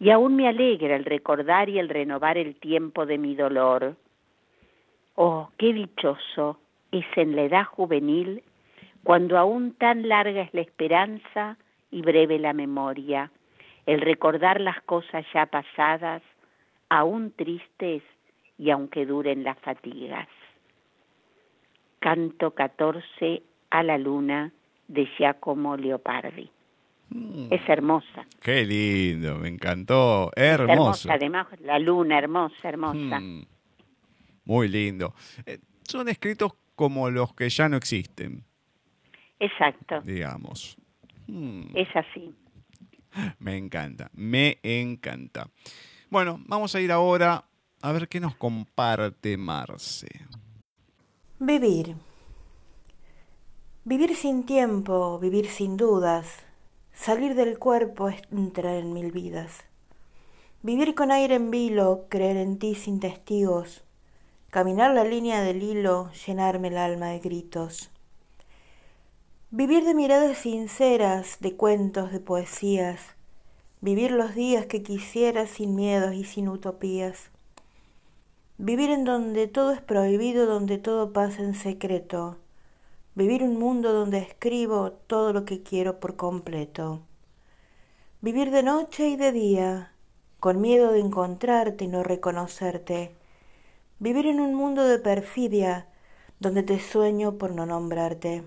[0.03, 3.95] y aún me alegra el recordar y el renovar el tiempo de mi dolor.
[5.15, 6.59] Oh, qué dichoso
[6.91, 8.43] es en la edad juvenil,
[9.05, 11.57] cuando aún tan larga es la esperanza
[11.93, 13.31] y breve la memoria,
[13.87, 16.23] el recordar las cosas ya pasadas,
[16.89, 18.03] aún tristes
[18.59, 20.27] y aunque duren las fatigas.
[22.01, 23.41] Canto 14
[23.71, 24.53] a la luna
[24.93, 26.51] de Giacomo Leopardi.
[27.09, 27.49] Mm.
[27.51, 28.27] Es hermosa.
[28.41, 30.31] Qué lindo, me encantó.
[30.37, 31.15] Hermosa.
[31.15, 33.21] Además, la luna, hermosa, hermosa.
[33.21, 33.47] Mm.
[34.45, 35.15] Muy lindo.
[35.47, 38.45] Eh, son escritos como los que ya no existen.
[39.39, 40.01] Exacto.
[40.03, 40.77] Digamos.
[41.27, 41.75] Mm.
[41.75, 42.35] Es así.
[43.39, 45.47] Me encanta, me encanta.
[46.09, 47.45] Bueno, vamos a ir ahora
[47.83, 50.09] a ver qué nos comparte Marce.
[51.39, 51.95] Vivir.
[53.85, 56.29] Vivir sin tiempo, vivir sin dudas,
[56.95, 59.65] Salir del cuerpo entrar en mil vidas.
[60.63, 63.83] Vivir con aire en vilo, creer en ti sin testigos,
[64.51, 67.91] caminar la línea del hilo, llenarme el alma de gritos.
[69.51, 73.01] Vivir de miradas sinceras, de cuentos, de poesías,
[73.81, 77.31] vivir los días que quisiera sin miedos y sin utopías.
[78.59, 82.37] Vivir en donde todo es prohibido, donde todo pasa en secreto,
[83.15, 87.03] Vivir un mundo donde escribo todo lo que quiero por completo.
[88.23, 89.93] Vivir de noche y de día,
[90.41, 93.15] con miedo de encontrarte y no reconocerte.
[93.99, 95.89] Vivir en un mundo de perfidia,
[96.41, 98.45] donde te sueño por no nombrarte.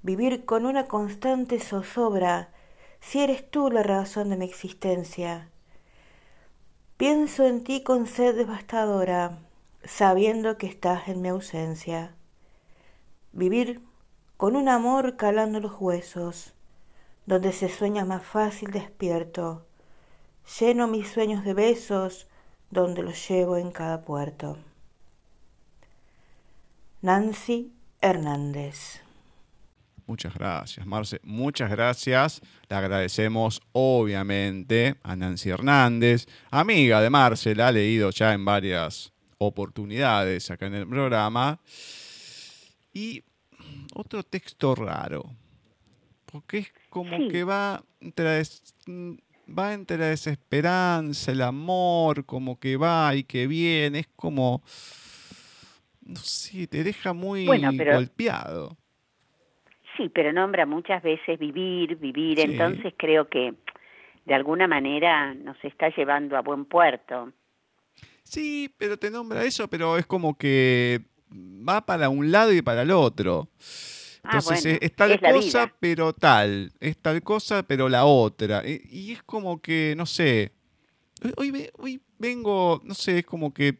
[0.00, 2.54] Vivir con una constante zozobra,
[3.00, 5.50] si eres tú la razón de mi existencia.
[6.96, 9.40] Pienso en ti con sed devastadora,
[9.84, 12.14] sabiendo que estás en mi ausencia
[13.32, 13.80] vivir
[14.36, 16.54] con un amor calando los huesos,
[17.26, 19.66] donde se sueña más fácil despierto,
[20.58, 22.26] lleno mis sueños de besos,
[22.70, 24.58] donde los llevo en cada puerto.
[27.02, 29.02] Nancy Hernández.
[30.06, 31.20] Muchas gracias, Marce.
[31.22, 32.40] Muchas gracias.
[32.68, 39.12] Le agradecemos, obviamente, a Nancy Hernández, amiga de Marce, la ha leído ya en varias
[39.38, 41.60] oportunidades acá en el programa.
[42.92, 43.22] Y
[43.94, 45.24] otro texto raro,
[46.26, 48.42] porque es como que va entre,
[49.46, 54.62] va entre la desesperanza, el amor, como que va y que viene, es como,
[56.02, 58.76] no sé, te deja muy golpeado.
[59.96, 63.54] Sí, pero nombra muchas veces vivir, vivir, entonces creo que
[64.24, 67.32] de alguna manera nos está llevando a buen puerto.
[68.22, 71.02] Sí, pero te nombra eso, pero es como que
[71.32, 73.48] va para un lado y para el otro.
[74.22, 76.72] Ah, Entonces es, tal cosa, pero tal.
[76.80, 78.62] Es tal cosa, pero la otra.
[78.66, 80.52] Y, es como que, no sé.
[81.36, 83.78] Hoy, hoy vengo, no sé, es como que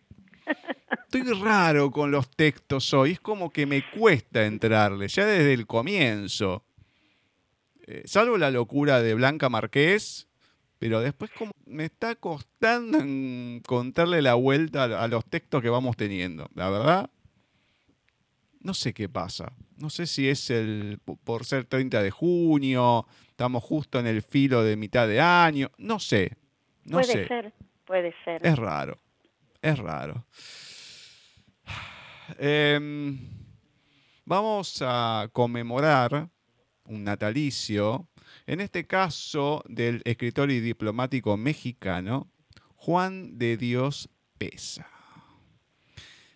[1.04, 3.12] estoy raro con los textos hoy.
[3.12, 6.64] Es como que me cuesta entrarle, ya desde el comienzo.
[7.86, 10.28] Eh, salvo la locura de Blanca Marqués,
[10.78, 16.48] pero después como me está costando encontrarle la vuelta a los textos que vamos teniendo.
[16.54, 17.10] La verdad,
[18.62, 19.52] no sé qué pasa.
[19.76, 24.62] No sé si es el por ser 30 de junio, estamos justo en el filo
[24.62, 26.36] de mitad de año, no sé.
[26.84, 27.52] No puede ser,
[27.84, 28.46] puede ser.
[28.46, 28.96] Es raro,
[29.60, 30.24] es raro.
[32.38, 33.18] Em,
[34.24, 36.30] vamos a conmemorar
[36.86, 38.08] un natalicio,
[38.46, 42.30] en este caso del escritor y diplomático mexicano
[42.76, 44.08] Juan de Dios
[44.38, 44.91] Pesa.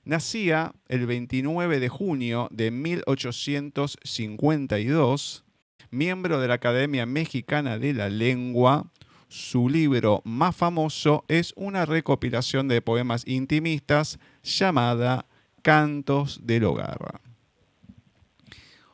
[0.07, 5.44] Nacía el 29 de junio de 1852,
[5.90, 8.88] miembro de la Academia Mexicana de la Lengua.
[9.26, 15.26] Su libro más famoso es una recopilación de poemas intimistas llamada
[15.62, 17.20] Cantos del Hogar.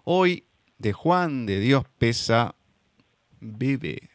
[0.04, 0.46] Hoy
[0.78, 2.54] de Juan de Dios Pesa,
[3.38, 4.08] bebé.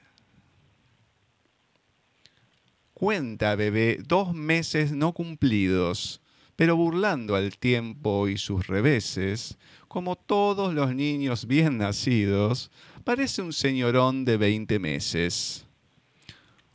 [2.96, 6.22] Cuenta, bebé, dos meses no cumplidos,
[6.58, 12.72] pero burlando al tiempo y sus reveses, como todos los niños bien nacidos,
[13.06, 15.66] parece un señorón de veinte meses.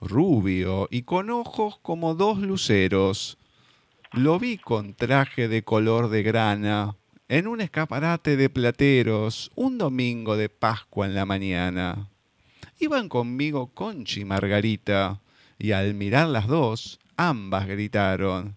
[0.01, 3.39] Rubio y con ojos como dos luceros.
[4.13, 6.97] Lo vi con traje de color de grana,
[7.29, 12.09] en un escaparate de plateros, un domingo de Pascua en la mañana.
[12.79, 15.21] Iban conmigo Conchi y Margarita,
[15.59, 18.57] y al mirar las dos, ambas gritaron,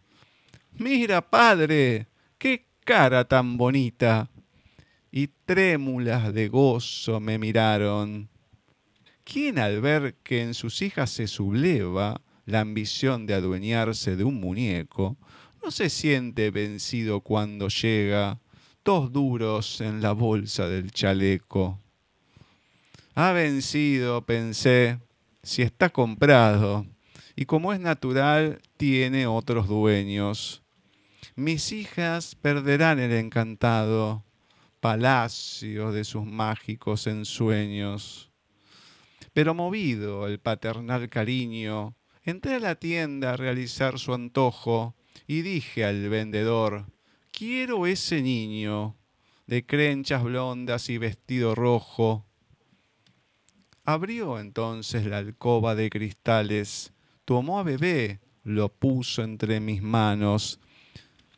[0.78, 2.08] Mira, padre,
[2.38, 4.30] qué cara tan bonita.
[5.10, 8.28] Y trémulas de gozo me miraron.
[9.24, 14.40] ¿Quién al ver que en sus hijas se subleva la ambición de adueñarse de un
[14.40, 15.18] muñeco,
[15.64, 18.40] no se siente vencido cuando llega
[18.84, 21.80] dos duros en la bolsa del chaleco?
[23.16, 25.00] Ha vencido, pensé,
[25.42, 26.86] si está comprado
[27.38, 30.65] y como es natural, tiene otros dueños.
[31.38, 34.24] Mis hijas perderán el encantado
[34.80, 38.32] palacio de sus mágicos ensueños.
[39.34, 44.96] Pero movido el paternal cariño, entré a la tienda a realizar su antojo
[45.28, 46.86] y dije al vendedor,
[47.34, 48.96] quiero ese niño
[49.46, 52.26] de crenchas blondas y vestido rojo.
[53.84, 56.94] Abrió entonces la alcoba de cristales
[57.26, 60.62] tomó a bebé, lo puso entre mis manos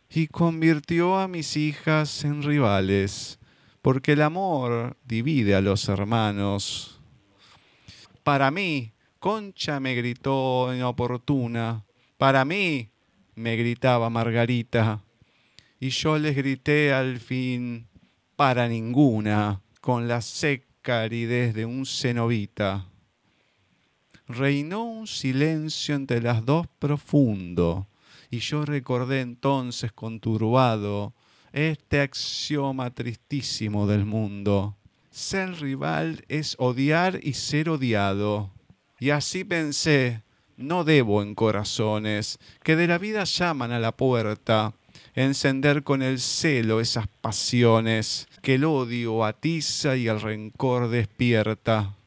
[0.10, 3.39] y convirtió a mis hijas en rivales,
[3.82, 6.99] porque el amor divide a los hermanos.
[8.24, 11.84] Para mí, Concha me gritó inoportuna,
[12.18, 12.89] para mí,
[13.36, 15.03] me gritaba Margarita,
[15.80, 17.88] y yo les grité al fin,
[18.36, 22.88] para ninguna, con la seca aridez de un cenovita
[24.28, 27.88] reinó un silencio entre las dos profundo,
[28.30, 31.13] y yo recordé entonces conturbado
[31.53, 34.75] este axioma tristísimo del mundo.
[35.11, 38.51] Ser rival es odiar y ser odiado.
[38.99, 40.21] Y así pensé,
[40.57, 44.73] no debo en corazones que de la vida llaman a la puerta,
[45.15, 51.97] encender con el celo esas pasiones que el odio atiza y el rencor despierta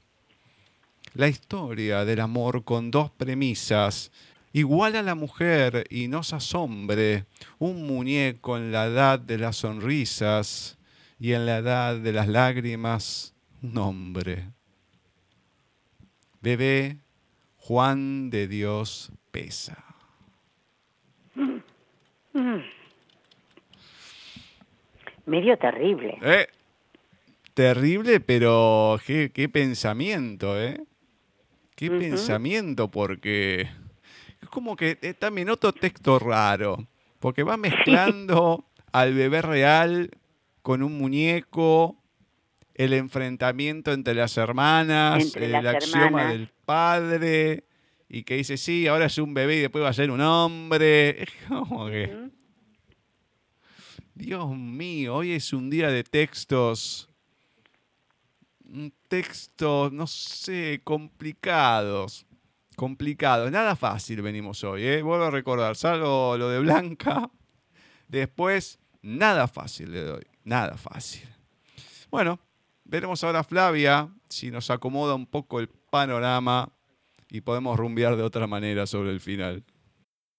[1.15, 4.11] la historia del amor con dos premisas.
[4.53, 7.27] Igual a la mujer y nos asombre
[7.59, 10.79] un muñeco en la edad de las sonrisas
[11.21, 14.49] y en la edad de las lágrimas un hombre.
[16.41, 16.99] Bebé
[17.57, 19.85] Juan de Dios pesa.
[25.27, 26.19] Medio terrible.
[26.23, 26.49] Eh,
[27.55, 30.81] terrible, pero qué, qué pensamiento, ¿eh?
[31.77, 33.69] qué pensamiento, porque
[34.51, 36.87] como que eh, también otro texto raro,
[37.19, 40.11] porque va mezclando al bebé real
[40.63, 41.97] con un muñeco,
[42.75, 47.65] el enfrentamiento entre las hermanas, el axioma del padre,
[48.09, 51.23] y que dice, sí, ahora es un bebé y después va a ser un hombre.
[51.23, 52.31] Es como que...
[54.15, 57.11] Dios mío, hoy es un día de textos
[58.73, 62.27] un texto, no sé, complicados.
[62.81, 63.53] Complicados.
[63.53, 65.03] Nada fácil venimos hoy, ¿eh?
[65.03, 67.31] Vuelvo a recordar, salvo lo de Blanca.
[68.09, 70.23] Después, nada fácil le doy.
[70.45, 71.29] Nada fácil.
[72.11, 72.41] Bueno,
[72.85, 76.73] veremos ahora Flavia si nos acomoda un poco el panorama
[77.29, 79.63] y podemos rumbear de otra manera sobre el final.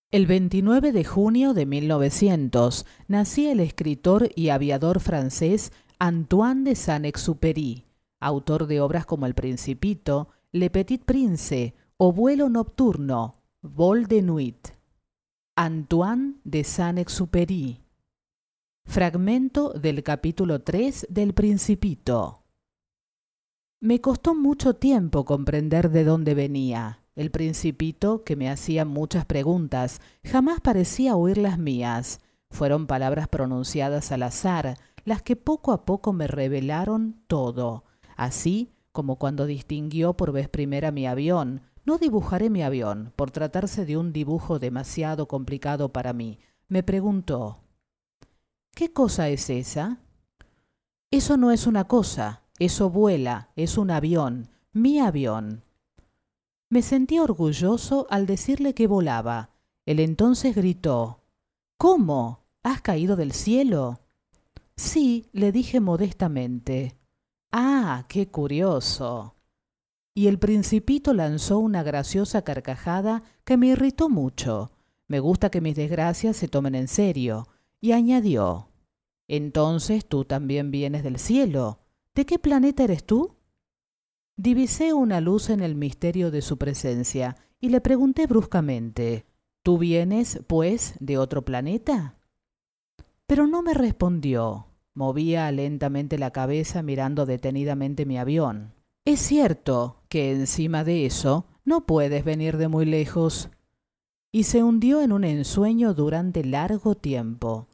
[0.10, 7.86] El 29 de junio de 1900 nacía el escritor y aviador francés Antoine de Saint-Exupéry
[8.22, 11.74] autor de obras como El Principito, Le Petit Prince
[12.04, 14.70] o Vuelo Nocturno, Vol de Nuit.
[15.56, 17.80] Antoine de Saint-Exupéry.
[18.88, 22.42] Fragmento del capítulo 3 del Principito.
[23.80, 27.04] Me costó mucho tiempo comprender de dónde venía.
[27.14, 32.20] El principito, que me hacía muchas preguntas, jamás parecía oír las mías.
[32.50, 34.76] Fueron palabras pronunciadas al azar,
[35.06, 37.84] las que poco a poco me revelaron todo
[38.18, 41.62] así como cuando distinguió por vez primera mi avión.
[41.86, 46.40] No dibujaré mi avión, por tratarse de un dibujo demasiado complicado para mí.
[46.68, 47.60] Me preguntó,
[48.74, 50.00] ¿Qué cosa es esa?
[51.10, 55.64] Eso no es una cosa, eso vuela, es un avión, mi avión.
[56.70, 59.50] Me sentí orgulloso al decirle que volaba.
[59.86, 61.20] Él entonces gritó,
[61.78, 62.46] ¿Cómo?
[62.64, 64.00] ¿Has caído del cielo?
[64.78, 66.96] Sí, le dije modestamente.
[67.52, 69.36] Ah, qué curioso.
[70.14, 74.72] Y el principito lanzó una graciosa carcajada que me irritó mucho.
[75.08, 77.48] Me gusta que mis desgracias se tomen en serio.
[77.80, 78.70] Y añadió,
[79.28, 81.80] Entonces tú también vienes del cielo.
[82.14, 83.38] ¿De qué planeta eres tú?
[84.36, 89.26] Divisé una luz en el misterio de su presencia y le pregunté bruscamente,
[89.64, 92.16] ¿Tú vienes, pues, de otro planeta?
[93.28, 94.68] Pero no me respondió.
[94.96, 98.74] Movía lentamente la cabeza mirando detenidamente mi avión.
[99.06, 103.50] Es cierto que encima de eso no puedes venir de muy lejos.
[104.34, 107.70] Y se hundió en un ensueño durante largo tiempo.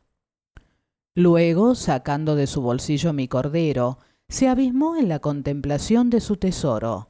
[1.15, 3.97] Luego, sacando de su bolsillo mi cordero,
[4.29, 7.09] se abismó en la contemplación de su tesoro.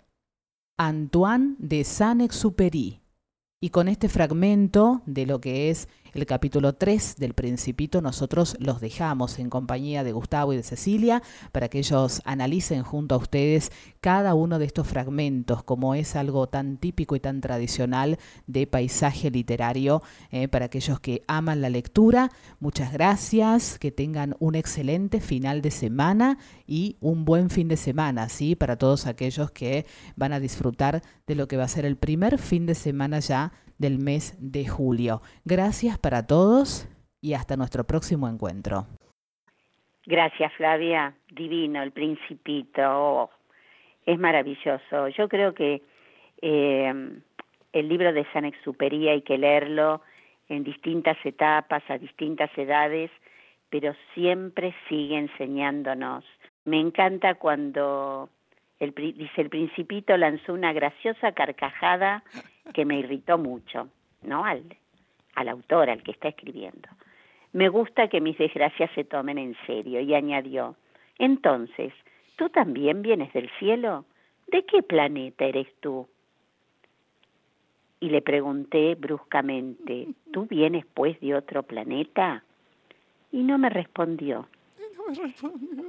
[0.78, 3.02] Antoine de Saint-Exupéry.
[3.60, 8.80] Y con este fragmento de lo que es el capítulo 3 del Principito, nosotros los
[8.80, 13.72] dejamos en compañía de Gustavo y de Cecilia para que ellos analicen junto a ustedes
[14.00, 19.30] cada uno de estos fragmentos, como es algo tan típico y tan tradicional de paisaje
[19.32, 20.02] literario,
[20.32, 22.32] eh, para aquellos que aman la lectura.
[22.60, 28.30] Muchas gracias, que tengan un excelente final de semana y un buen fin de semana,
[28.30, 28.56] ¿sí?
[28.56, 29.86] Para todos aquellos que
[30.16, 33.52] van a disfrutar de lo que va a ser el primer fin de semana ya
[33.78, 35.22] del mes de julio.
[35.46, 36.88] Gracias para todos
[37.22, 38.88] y hasta nuestro próximo encuentro.
[40.06, 43.30] Gracias Flavia, divino el principito, oh,
[44.06, 45.10] es maravilloso.
[45.10, 45.82] Yo creo que
[46.42, 47.20] eh,
[47.74, 50.02] el libro de San Exupery hay que leerlo
[50.48, 53.12] en distintas etapas, a distintas edades,
[53.70, 56.24] pero siempre sigue enseñándonos.
[56.64, 58.30] Me encanta cuando
[58.80, 62.24] dice el principito lanzó una graciosa carcajada
[62.74, 63.90] que me irritó mucho,
[64.22, 64.46] ¿no?
[64.46, 64.64] Al,
[65.36, 66.90] al autor, al que está escribiendo.
[67.54, 70.76] Me gusta que mis desgracias se tomen en serio y añadió,
[71.20, 71.94] entonces,
[72.36, 74.06] ¿tú también vienes del cielo?
[74.48, 76.08] ¿De qué planeta eres tú?
[78.00, 82.44] Y le pregunté bruscamente, ¿tú vienes pues de otro planeta?
[83.32, 84.48] Y no me respondió.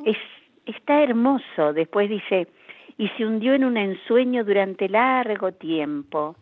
[0.05, 0.17] Es,
[0.65, 1.73] está hermoso.
[1.73, 2.49] Después dice,
[2.97, 6.35] y se hundió en un ensueño durante largo tiempo.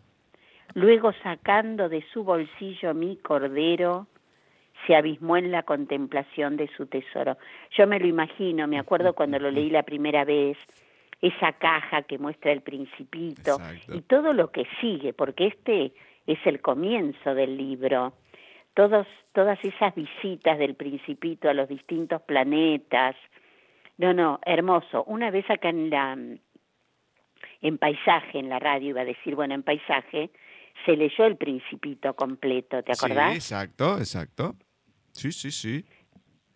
[0.77, 4.05] Luego sacando de su bolsillo mi cordero,
[4.85, 7.35] se abismó en la contemplación de su tesoro.
[7.71, 10.55] Yo me lo imagino, me acuerdo cuando lo leí la primera vez,
[11.19, 13.57] esa caja que muestra el principito
[13.91, 15.93] y todo lo que sigue, porque este
[16.27, 18.13] es el comienzo del libro.
[18.75, 23.15] Todos, todas esas visitas del principito a los distintos planetas.
[23.97, 25.05] No, no, hermoso.
[25.05, 26.15] Una vez acá en la
[27.61, 30.29] en paisaje en la radio, iba a decir, bueno, en paisaje,
[30.85, 33.31] se leyó el principito completo, ¿te acordás?
[33.31, 34.55] Sí, exacto, exacto.
[35.11, 35.85] Sí, sí, sí.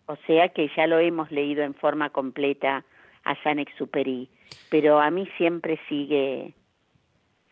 [0.06, 2.84] O sea que ya lo hemos leído en forma completa
[3.24, 4.28] a San Exuperi,
[4.68, 6.54] pero a mí siempre sigue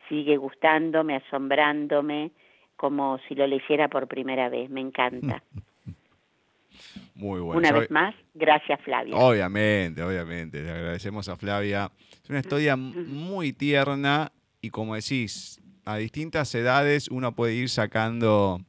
[0.09, 2.33] sigue gustándome, asombrándome,
[2.77, 5.43] como si lo leyera por primera vez, me encanta.
[7.15, 7.59] Muy bueno.
[7.59, 9.15] Una vez más, gracias Flavia.
[9.17, 10.63] Obviamente, obviamente.
[10.63, 11.91] Le agradecemos a Flavia.
[12.23, 15.61] Es una historia muy tierna y como decís,
[15.93, 18.61] a distintas edades uno puede ir sacando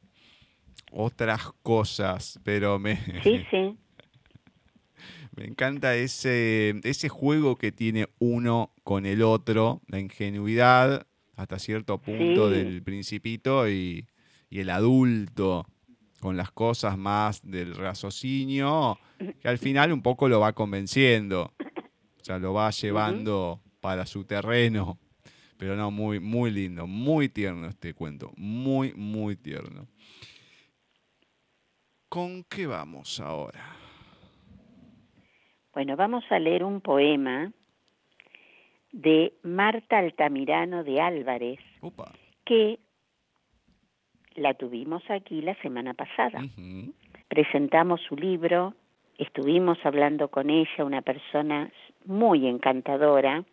[0.90, 2.96] otras cosas, pero me...
[3.22, 3.78] Sí, sí.
[5.34, 11.06] Me encanta ese, ese juego que tiene uno con el otro, la ingenuidad
[11.36, 14.06] hasta cierto punto del principito y,
[14.50, 15.66] y el adulto
[16.20, 18.98] con las cosas más del raciocinio,
[19.40, 21.52] que al final un poco lo va convenciendo,
[22.20, 24.98] o sea, lo va llevando para su terreno.
[25.62, 29.86] Pero no, muy, muy lindo, muy tierno este cuento, muy, muy tierno.
[32.08, 33.60] ¿Con qué vamos ahora?
[35.72, 37.52] Bueno, vamos a leer un poema
[38.90, 41.60] de Marta Altamirano de Álvarez,
[42.44, 42.80] que
[44.34, 46.44] la tuvimos aquí la semana pasada.
[47.28, 48.74] Presentamos su libro,
[49.16, 51.70] estuvimos hablando con ella, una persona
[52.04, 53.44] muy encantadora,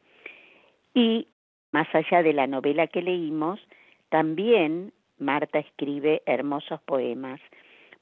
[0.95, 1.27] y
[1.71, 3.59] más allá de la novela que leímos,
[4.09, 7.39] también Marta escribe hermosos poemas.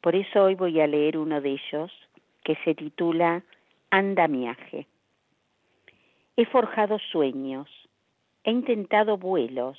[0.02, 1.92] Por eso hoy voy a leer uno de ellos
[2.44, 3.44] que se titula
[3.90, 4.88] Andamiaje.
[6.36, 7.68] He forjado sueños,
[8.44, 9.78] he intentado vuelos,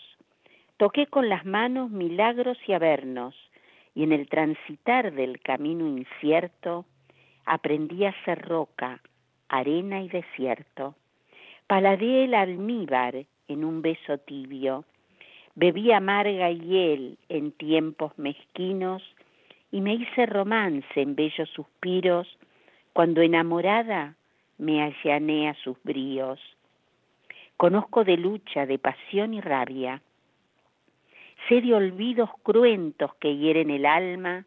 [0.79, 3.35] Toqué con las manos milagros y avernos,
[3.97, 6.87] y en el transitar del camino incierto,
[7.45, 9.03] aprendí a ser roca,
[9.49, 10.95] arena y desierto.
[11.67, 14.85] Paladeé el almíbar en un beso tibio.
[15.55, 19.03] Bebí amarga hiel en tiempos mezquinos
[19.73, 22.29] y me hice romance en bellos suspiros
[22.93, 24.15] cuando enamorada
[24.59, 26.41] me allané a sus bríos.
[27.57, 30.01] Conozco de lucha, de pasión y rabia.
[31.49, 34.45] Sé de olvidos cruentos que hieren el alma,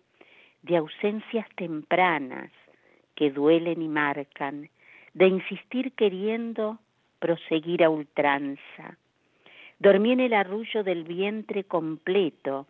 [0.62, 2.52] de ausencias tempranas
[3.16, 4.70] que duelen y marcan,
[5.14, 6.80] de insistir queriendo
[7.22, 8.98] proseguir a ultranza.
[9.80, 12.68] Dormí en el arrullo del vientre completo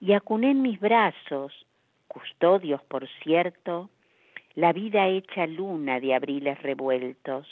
[0.00, 1.52] y acuné en mis brazos,
[2.08, 3.88] custodios por cierto,
[4.54, 7.46] la vida hecha luna de abriles revueltos.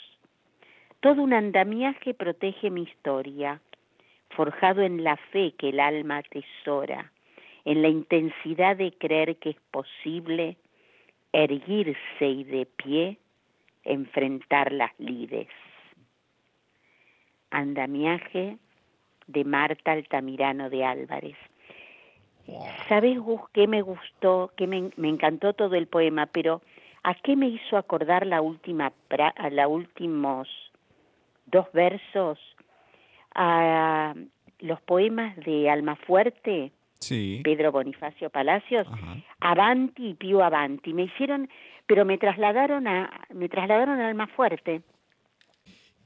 [0.99, 3.59] Todo un andamiaje protege mi historia,
[4.29, 7.11] forjado en la fe que el alma atesora,
[7.65, 10.57] en la intensidad de creer que es posible
[11.31, 13.17] erguirse y de pie
[13.83, 15.47] enfrentar las lides.
[17.53, 18.57] Andamiaje
[19.27, 21.37] de Marta Altamirano de Álvarez.
[22.89, 26.61] ¿Sabes, Gus, qué me gustó, qué me, me, encantó todo el poema, pero
[27.03, 28.91] ¿a qué me hizo acordar la última,
[29.37, 30.49] a los últimos
[31.45, 32.37] dos versos?
[33.33, 34.13] A
[34.59, 37.41] los poemas de Almafuerte, sí.
[37.43, 38.87] Pedro Bonifacio Palacios,
[39.39, 40.93] Avanti y Pío Avanti.
[40.93, 41.49] Me hicieron,
[41.87, 44.81] pero me trasladaron a, me trasladaron a Almafuerte.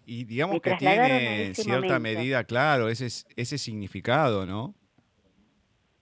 [0.09, 4.73] Y digamos que tiene en cierta medida, claro, ese, ese significado, ¿no?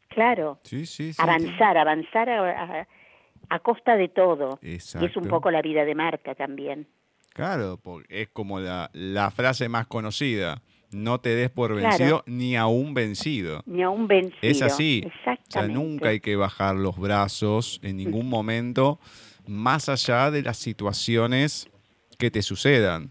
[0.10, 0.60] Claro.
[0.64, 2.88] Sí, sí, sí, avanzar, avanzar a, a,
[3.50, 4.60] a, costa de todo.
[4.62, 5.08] Exacto.
[5.08, 6.88] Y es un poco la vida de Marta también.
[7.34, 10.62] Claro, porque es como la, la frase más conocida.
[10.92, 12.24] No te des por vencido Claro.
[12.28, 13.64] ni aún vencido.
[13.66, 14.38] Ni a un vencido.
[14.40, 15.02] Es así.
[15.04, 15.74] O sea, Exactamente.
[15.74, 19.00] nunca hay que bajar los brazos en ningún momento,
[19.48, 21.68] más allá de las situaciones
[22.20, 23.10] que te sucedan.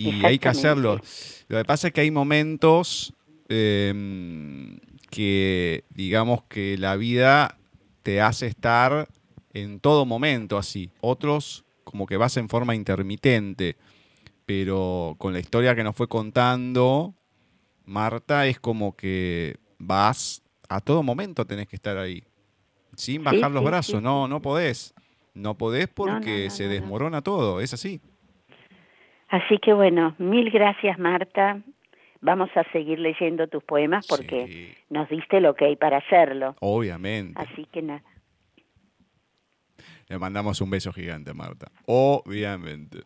[0.00, 1.00] Y hay que hacerlo.
[1.48, 3.12] Lo que pasa es que hay momentos
[3.48, 4.78] eh,
[5.10, 7.58] que, digamos, que la vida
[8.02, 9.08] te hace estar
[9.52, 10.90] en todo momento así.
[11.00, 13.76] Otros como que vas en forma intermitente.
[14.46, 17.14] Pero con la historia que nos fue contando,
[17.84, 22.22] Marta, es como que vas a todo momento tenés que estar ahí.
[22.96, 24.94] Sin bajar Sí, los sí, brazos, sí, no, no podés.
[25.34, 28.00] No podés porque no, se no, desmorona todo, es así.
[29.30, 31.62] Así que bueno, mil gracias Marta.
[32.20, 36.54] Vamos a seguir leyendo tus poemas porque Sí, nos diste lo que hay para hacerlo.
[36.60, 37.40] obviamente.
[37.40, 38.02] Así que nada.
[40.08, 41.70] Le mandamos un beso gigante, Marta.
[41.86, 42.98] Obviamente.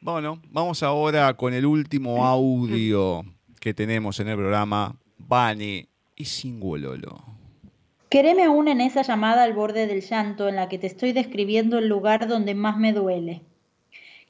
[0.00, 3.24] Bueno, vamos ahora con el último audio
[3.60, 7.24] que tenemos en el programa, Bani y Singololo.
[8.10, 11.78] Quereme aún en esa llamada al borde del llanto en la que te estoy describiendo
[11.78, 13.40] el lugar donde más me duele.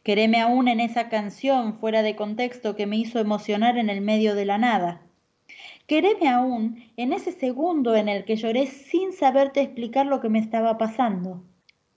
[0.05, 4.35] Quereme aún en esa canción fuera de contexto que me hizo emocionar en el medio
[4.35, 5.01] de la nada.
[5.87, 10.41] Quereme aún en ese segundo en el que lloré sin saberte explicar lo que me
[10.41, 11.43] estaba pasando.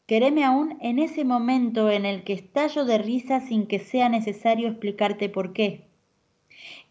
[0.05, 4.69] Quereme aún en ese momento en el que estallo de risa sin que sea necesario
[4.69, 5.89] explicarte por qué.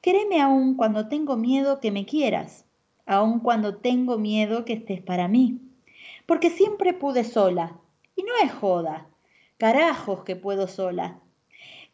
[0.02, 2.66] Quereme aún cuando tengo miedo que me quieras,
[3.06, 5.62] aun cuando tengo miedo que estés para mí.
[6.26, 7.78] Porque siempre pude sola,
[8.14, 9.08] y no es joda,
[9.58, 11.20] carajos que puedo sola.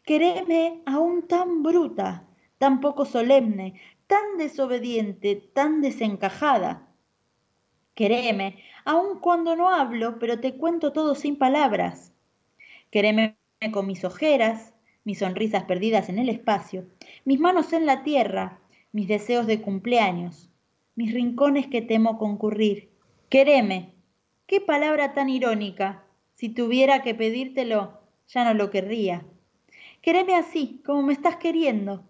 [0.03, 6.87] Quereme aún tan bruta, tan poco solemne, tan desobediente, tan desencajada.
[7.95, 12.13] Quereme, aun cuando no hablo, pero te cuento todo sin palabras.
[12.91, 13.37] Quereme
[13.71, 16.85] con mis ojeras, mis sonrisas perdidas en el espacio,
[17.23, 18.59] mis manos en la tierra,
[18.91, 20.49] mis deseos de cumpleaños,
[20.95, 22.91] mis rincones que temo concurrir.
[23.29, 23.93] Quereme,
[24.47, 26.02] qué palabra tan irónica.
[26.43, 29.25] Si tuviera que pedírtelo, ya no lo querría.
[30.01, 32.03] Quereme así, como me estás queriendo,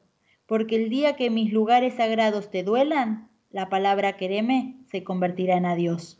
[0.48, 5.68] porque el día que mis lugares sagrados te duelan, la palabra quereme se convertirá en
[5.68, 6.20] adiós.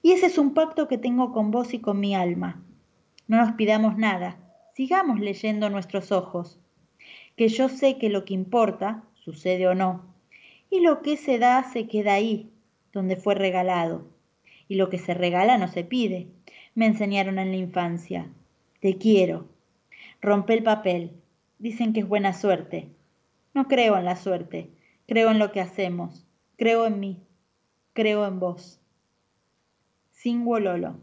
[0.00, 2.64] Y ese es un pacto que tengo con vos y con mi alma.
[3.28, 4.38] No nos pidamos nada,
[4.72, 6.58] sigamos leyendo nuestros ojos,
[7.36, 10.14] que yo sé que lo que importa, sucede o no,
[10.70, 12.50] y lo que se da se queda ahí,
[12.94, 14.08] donde fue regalado,
[14.66, 16.30] y lo que se regala no se pide,
[16.76, 18.28] me enseñaron en la infancia.
[18.80, 19.48] Te quiero.
[20.20, 21.10] Rompe el papel.
[21.58, 22.90] Dicen que es buena suerte.
[23.56, 24.70] No creo en la suerte,
[25.08, 26.26] creo en lo que hacemos,
[26.58, 27.22] creo en mí,
[27.94, 28.80] creo en vos.
[30.10, 31.00] Sin Lolo.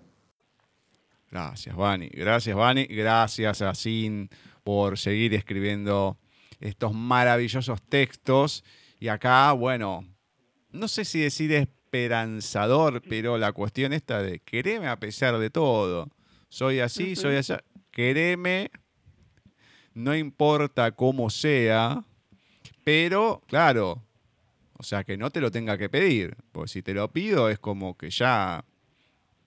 [1.31, 2.09] Gracias, Vani.
[2.09, 2.85] Gracias, Vani.
[2.85, 4.29] Gracias a Sin
[4.63, 6.19] por seguir escribiendo
[6.59, 8.63] estos maravillosos textos.
[8.99, 10.05] Y acá, bueno,
[10.69, 15.51] no sé si decir es esperanzador, pero la cuestión esta de quereme a pesar de
[15.51, 16.09] todo.
[16.49, 17.53] Soy así, soy así.
[17.91, 18.71] Quereme,
[19.93, 22.03] no importa cómo sea,
[22.83, 24.01] pero claro,
[24.79, 26.35] o sea, que no te lo tenga que pedir.
[26.51, 28.65] Porque si te lo pido es como que ya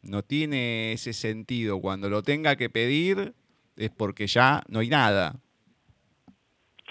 [0.03, 1.81] no tiene ese sentido.
[1.81, 3.35] Cuando lo tenga que pedir
[3.77, 5.41] es porque ya no hay nada.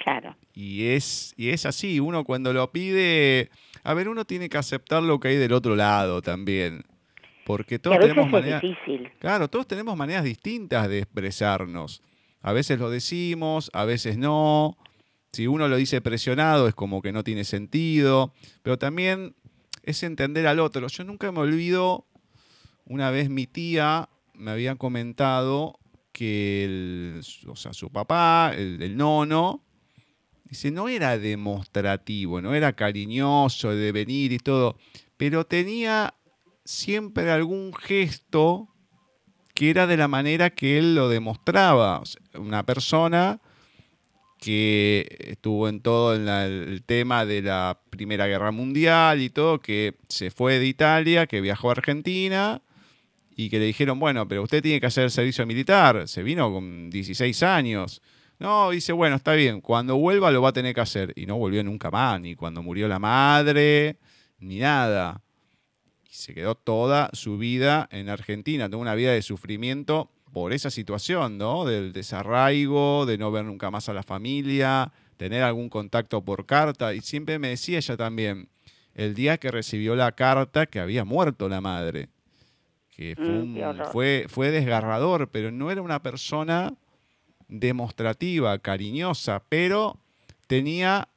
[0.04, 0.36] Claro.
[0.54, 3.50] Y es, y es así, uno cuando lo pide,
[3.86, 6.84] a ver, uno tiene que aceptar lo que hay del otro lado también.
[7.46, 8.60] Porque todos tenemos maneras.
[8.64, 9.12] difícil.
[9.20, 12.02] Claro, todos tenemos maneras distintas de expresarnos.
[12.42, 14.76] A veces lo decimos, a veces no.
[15.34, 18.34] Si uno lo dice presionado es como que no tiene sentido.
[18.64, 19.36] Pero también
[19.84, 20.88] es entender al otro.
[20.88, 22.08] Yo nunca me olvido,
[22.86, 25.80] una vez mi tía me había comentado
[26.12, 29.65] que el, o sea, su papá, el, el nono,
[30.56, 34.78] Dice, no era demostrativo, no era cariñoso de venir y todo,
[35.18, 36.14] pero tenía
[36.64, 38.70] siempre algún gesto
[39.54, 42.02] que era de la manera que él lo demostraba.
[42.36, 43.42] una persona
[44.40, 50.32] que estuvo en todo el tema de la Primera Guerra Mundial y todo, que se
[50.32, 52.62] fue de Italia, que viajó a Argentina
[53.36, 56.08] y que le dijeron, bueno, pero usted tiene que hacer servicio militar.
[56.08, 58.02] Se vino con 16 años.
[58.40, 61.14] No, dice, bueno, está bien, cuando vuelva lo va a tener que hacer.
[61.16, 63.98] Y no volvió nunca más, ni cuando murió la madre,
[64.40, 65.22] ni nada.
[66.10, 70.70] Y se quedó toda su vida en Argentina, tuvo una vida de sufrimiento por esa
[70.70, 71.64] situación, ¿no?
[71.64, 76.94] Del desarraigo, de no ver nunca más a la familia, tener algún contacto por carta.
[76.94, 78.50] Y siempre me decía ella también,
[78.96, 82.10] el día que recibió la carta que había muerto la madre,
[82.90, 86.74] que fue, mm, fue, fue desgarrador, pero no era una persona
[87.48, 90.00] demostrativa, cariñosa, pero
[90.48, 91.10] tenía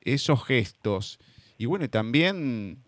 [0.00, 1.18] esos gestos.
[1.58, 2.82] Y bueno, también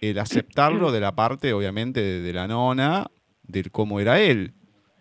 [0.00, 3.10] el aceptarlo de la parte, obviamente, de, la nona,
[3.42, 4.52] del cómo era él.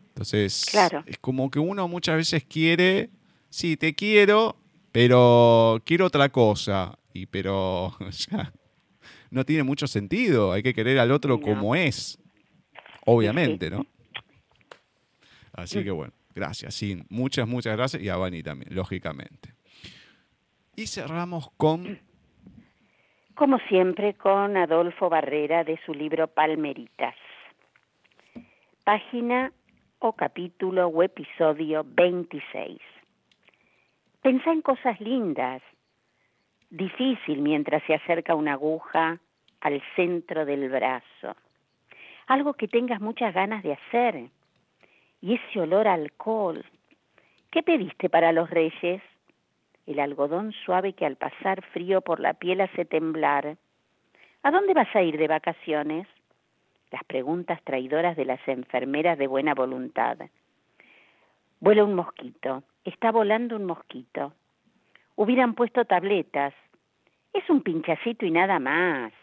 [0.10, 0.66] Entonces,
[1.06, 3.10] es como que uno muchas veces quiere,
[3.49, 4.58] sí, te quiero,
[4.91, 6.97] pero quiero otra cosa.
[7.14, 7.95] Y pero
[9.32, 10.51] no tiene mucho sentido.
[10.51, 12.18] Hay que querer al otro como es.
[13.06, 13.86] Obviamente, ¿no?
[15.51, 16.14] Así que bueno.
[16.36, 17.04] Gracias, sí.
[17.10, 18.02] Muchas, muchas gracias.
[18.02, 19.54] Y a Bani también, lógicamente.
[20.76, 22.00] Y cerramos con...
[23.36, 27.16] Como siempre, con Adolfo Barrera de su libro Palmeritas.
[28.84, 29.52] Página
[30.00, 32.80] o capítulo o episodio 26.
[34.22, 35.62] Pensá en cosas lindas.
[36.70, 39.20] Difícil mientras se acerca una aguja
[39.62, 41.36] al centro del brazo.
[42.28, 44.30] Algo que tengas muchas ganas de hacer
[45.24, 46.66] y ese olor a alcohol.
[47.50, 49.02] ¿Qué pediste para los reyes?
[49.88, 53.56] El algodón suave que al pasar frío por la piel hace temblar.
[54.44, 56.08] ¿A dónde vas a ir de vacaciones?
[56.92, 60.18] Las preguntas traidoras de las enfermeras de buena voluntad.
[61.62, 62.64] Vuela un mosquito.
[62.84, 64.34] Está volando un mosquito.
[65.16, 66.54] Hubieran puesto tabletas.
[67.32, 69.14] Es un pinchacito y nada más.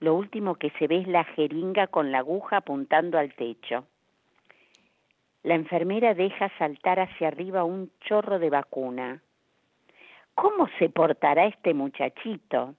[0.00, 3.86] Lo último que se ve es la jeringa con la aguja apuntando al techo.
[5.42, 9.22] La enfermera deja saltar hacia arriba un chorro de vacuna.
[10.34, 12.74] ¿Cómo se portará este muchachito?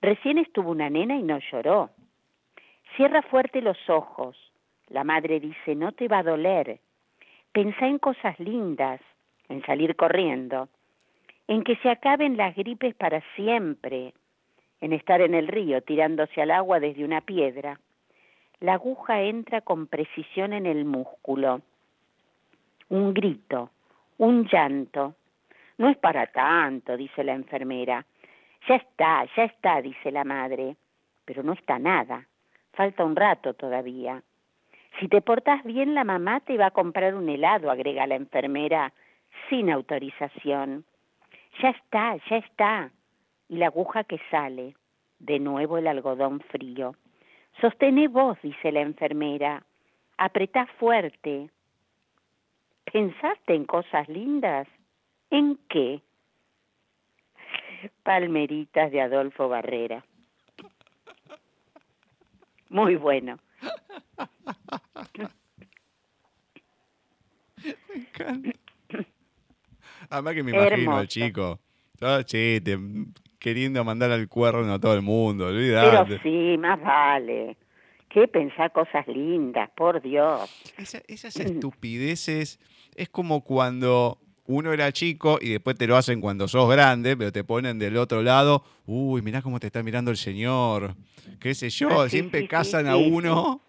[0.00, 1.90] Recién estuvo una nena y no lloró.
[2.96, 4.36] Cierra fuerte los ojos.
[4.88, 6.78] La madre dice, no te va a doler.
[7.50, 9.00] Pensá en cosas lindas,
[9.48, 10.68] en salir corriendo,
[11.48, 14.14] en que se acaben las gripes para siempre,
[14.80, 17.80] en estar en el río tirándose al agua desde una piedra.
[18.60, 21.62] La aguja entra con precisión en el músculo
[22.90, 23.70] un grito,
[24.18, 25.14] un llanto.
[25.76, 28.04] No es para tanto, dice la enfermera.
[28.68, 30.76] Ya está, ya está, dice la madre.
[31.24, 32.26] Pero no está nada.
[32.72, 34.22] Falta un rato todavía.
[34.98, 38.92] Si te portas bien, la mamá te va a comprar un helado, agrega la enfermera,
[39.48, 40.84] sin autorización.
[41.62, 42.90] Ya está, ya está.
[43.48, 44.74] Y la aguja que sale.
[45.18, 46.94] De nuevo el algodón frío.
[47.60, 49.62] Sostené vos, dice la enfermera.
[50.16, 51.50] Apretá fuerte.
[52.92, 54.66] ¿Pensaste en cosas lindas?
[55.30, 56.00] ¿En qué?
[58.02, 60.04] Palmeritas de Adolfo Barrera.
[62.70, 63.38] Muy bueno.
[67.88, 68.50] Me encanta.
[70.10, 71.58] Además que me imagino al chico.
[71.98, 72.78] Todo chiste,
[73.38, 76.06] queriendo mandar al cuerno a todo el mundo, olvidate.
[76.06, 77.56] Pero sí, más vale.
[78.08, 80.48] ¿Qué pensar cosas lindas, por Dios?
[80.78, 82.58] esas estupideces
[82.98, 87.30] es como cuando uno era chico y después te lo hacen cuando sos grande, pero
[87.30, 90.96] te ponen del otro lado, uy, mirá cómo te está mirando el señor,
[91.38, 93.62] qué sé yo, sí, siempre sí, sí, casan a uno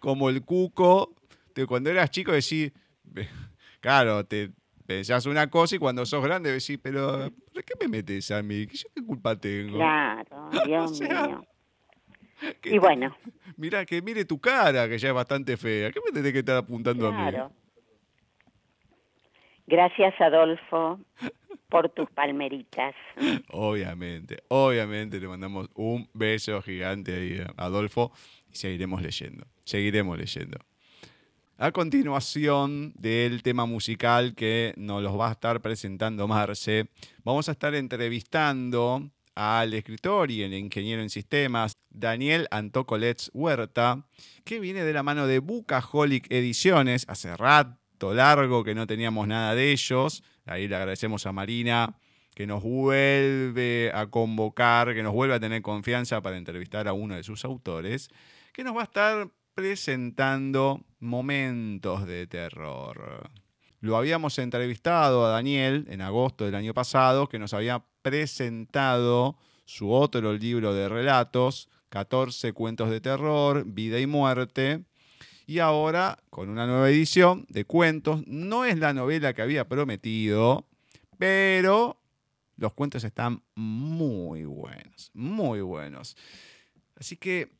[0.00, 1.14] como el cuco.
[1.52, 2.72] Te- Cuando eras chico decís,
[3.80, 4.50] claro, te
[4.86, 8.66] pensás una cosa y cuando sos grande decís, pero ¿por qué me metes a mí?
[8.66, 9.76] ¿Yo qué culpa tengo?
[9.78, 11.44] Claro, Dios sea, mío.
[12.64, 13.14] Y te- bueno,
[13.56, 15.92] Mira, que mire tu cara, que ya es bastante fea.
[15.92, 17.16] ¿Qué me tenés que estar apuntando a mí?
[17.18, 17.52] claro.
[19.66, 21.00] Gracias, Adolfo,
[21.68, 22.94] por tus palmeritas.
[23.50, 28.12] Obviamente, obviamente le mandamos un beso gigante ahí Adolfo
[28.52, 30.58] y seguiremos leyendo, seguiremos leyendo.
[31.56, 36.88] A continuación del tema musical que nos los va a estar presentando Marce,
[37.22, 44.04] vamos a estar entrevistando al escritor y el ingeniero en sistemas Daniel Antocolets Huerta,
[44.44, 49.54] que viene de la mano de Bucaholic Ediciones, hace rato largo que no teníamos nada
[49.54, 51.96] de ellos, ahí le agradecemos a Marina
[52.34, 57.14] que nos vuelve a convocar, que nos vuelve a tener confianza para entrevistar a uno
[57.14, 58.10] de sus autores,
[58.52, 63.30] que nos va a estar presentando momentos de terror.
[63.80, 69.92] Lo habíamos entrevistado a Daniel en agosto del año pasado, que nos había presentado su
[69.92, 74.84] otro libro de relatos, 14 cuentos de terror, vida y muerte,
[75.46, 78.26] y ahora con una nueva edición de cuentos.
[78.26, 80.66] No es la novela que había prometido,
[81.18, 82.00] pero
[82.56, 86.16] los cuentos están muy buenos, muy buenos.
[86.96, 87.52] Así que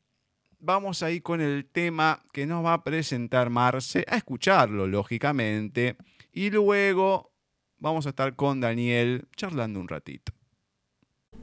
[0.59, 5.97] vamos ahí con el tema que nos va a presentar Marce, a escucharlo, lógicamente,
[6.33, 7.33] y luego
[7.79, 10.33] vamos a estar con Daniel charlando un ratito.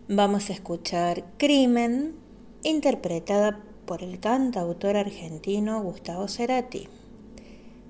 [0.07, 2.15] Vamos a escuchar Crimen,
[2.63, 6.87] interpretada por el cantautor argentino Gustavo Cerati.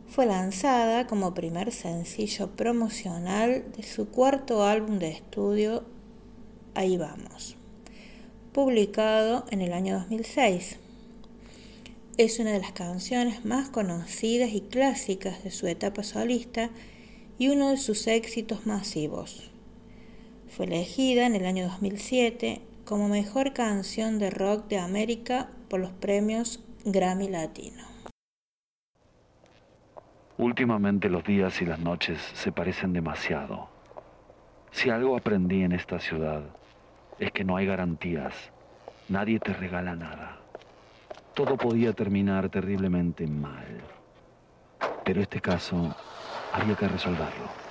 [0.08, 5.84] Fue lanzada como primer sencillo promocional de su cuarto álbum de estudio
[6.74, 7.56] Ahí vamos,
[8.52, 10.78] publicado en el año 2006.
[12.18, 16.72] Es una de las canciones más conocidas y clásicas de su etapa solista
[17.38, 19.52] y uno de sus éxitos masivos.
[20.48, 25.94] Fue elegida en el año 2007 como mejor canción de rock de América por los
[25.94, 27.84] premios Grammy Latino.
[30.38, 33.70] Últimamente los días y las noches se parecen demasiado.
[34.72, 36.44] Si algo aprendí en esta ciudad
[37.20, 38.34] es que no hay garantías.
[39.08, 40.40] Nadie te regala nada.
[41.34, 43.80] Todo podía terminar terriblemente mal.
[45.06, 45.96] Pero este caso
[46.52, 47.71] había que resolverlo.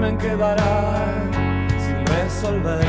[0.00, 1.04] crimen quedará
[1.78, 2.86] sin resolver.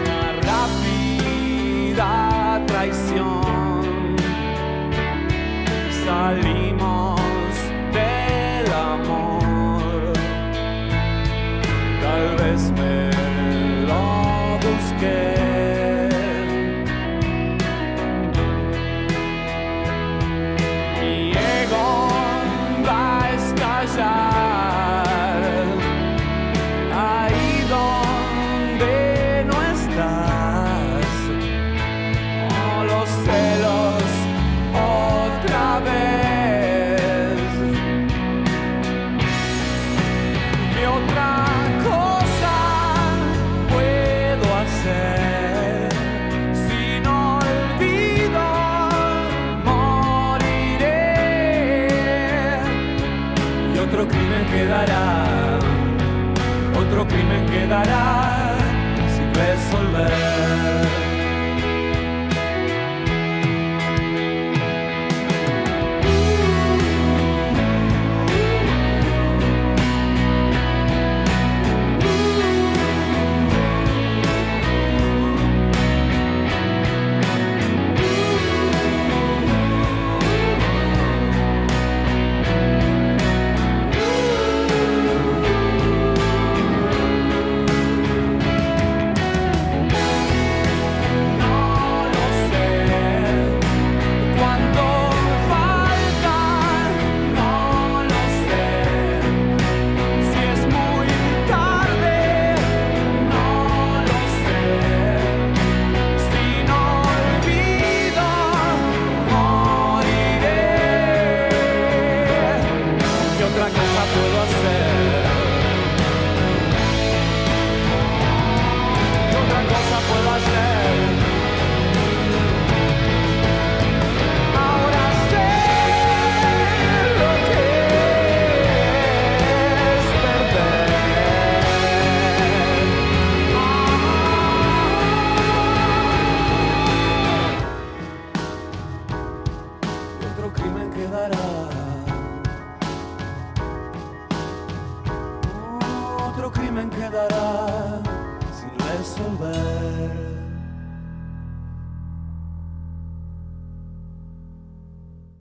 [0.00, 2.10] Una rápida
[2.66, 4.16] traición.
[6.06, 6.77] Salimos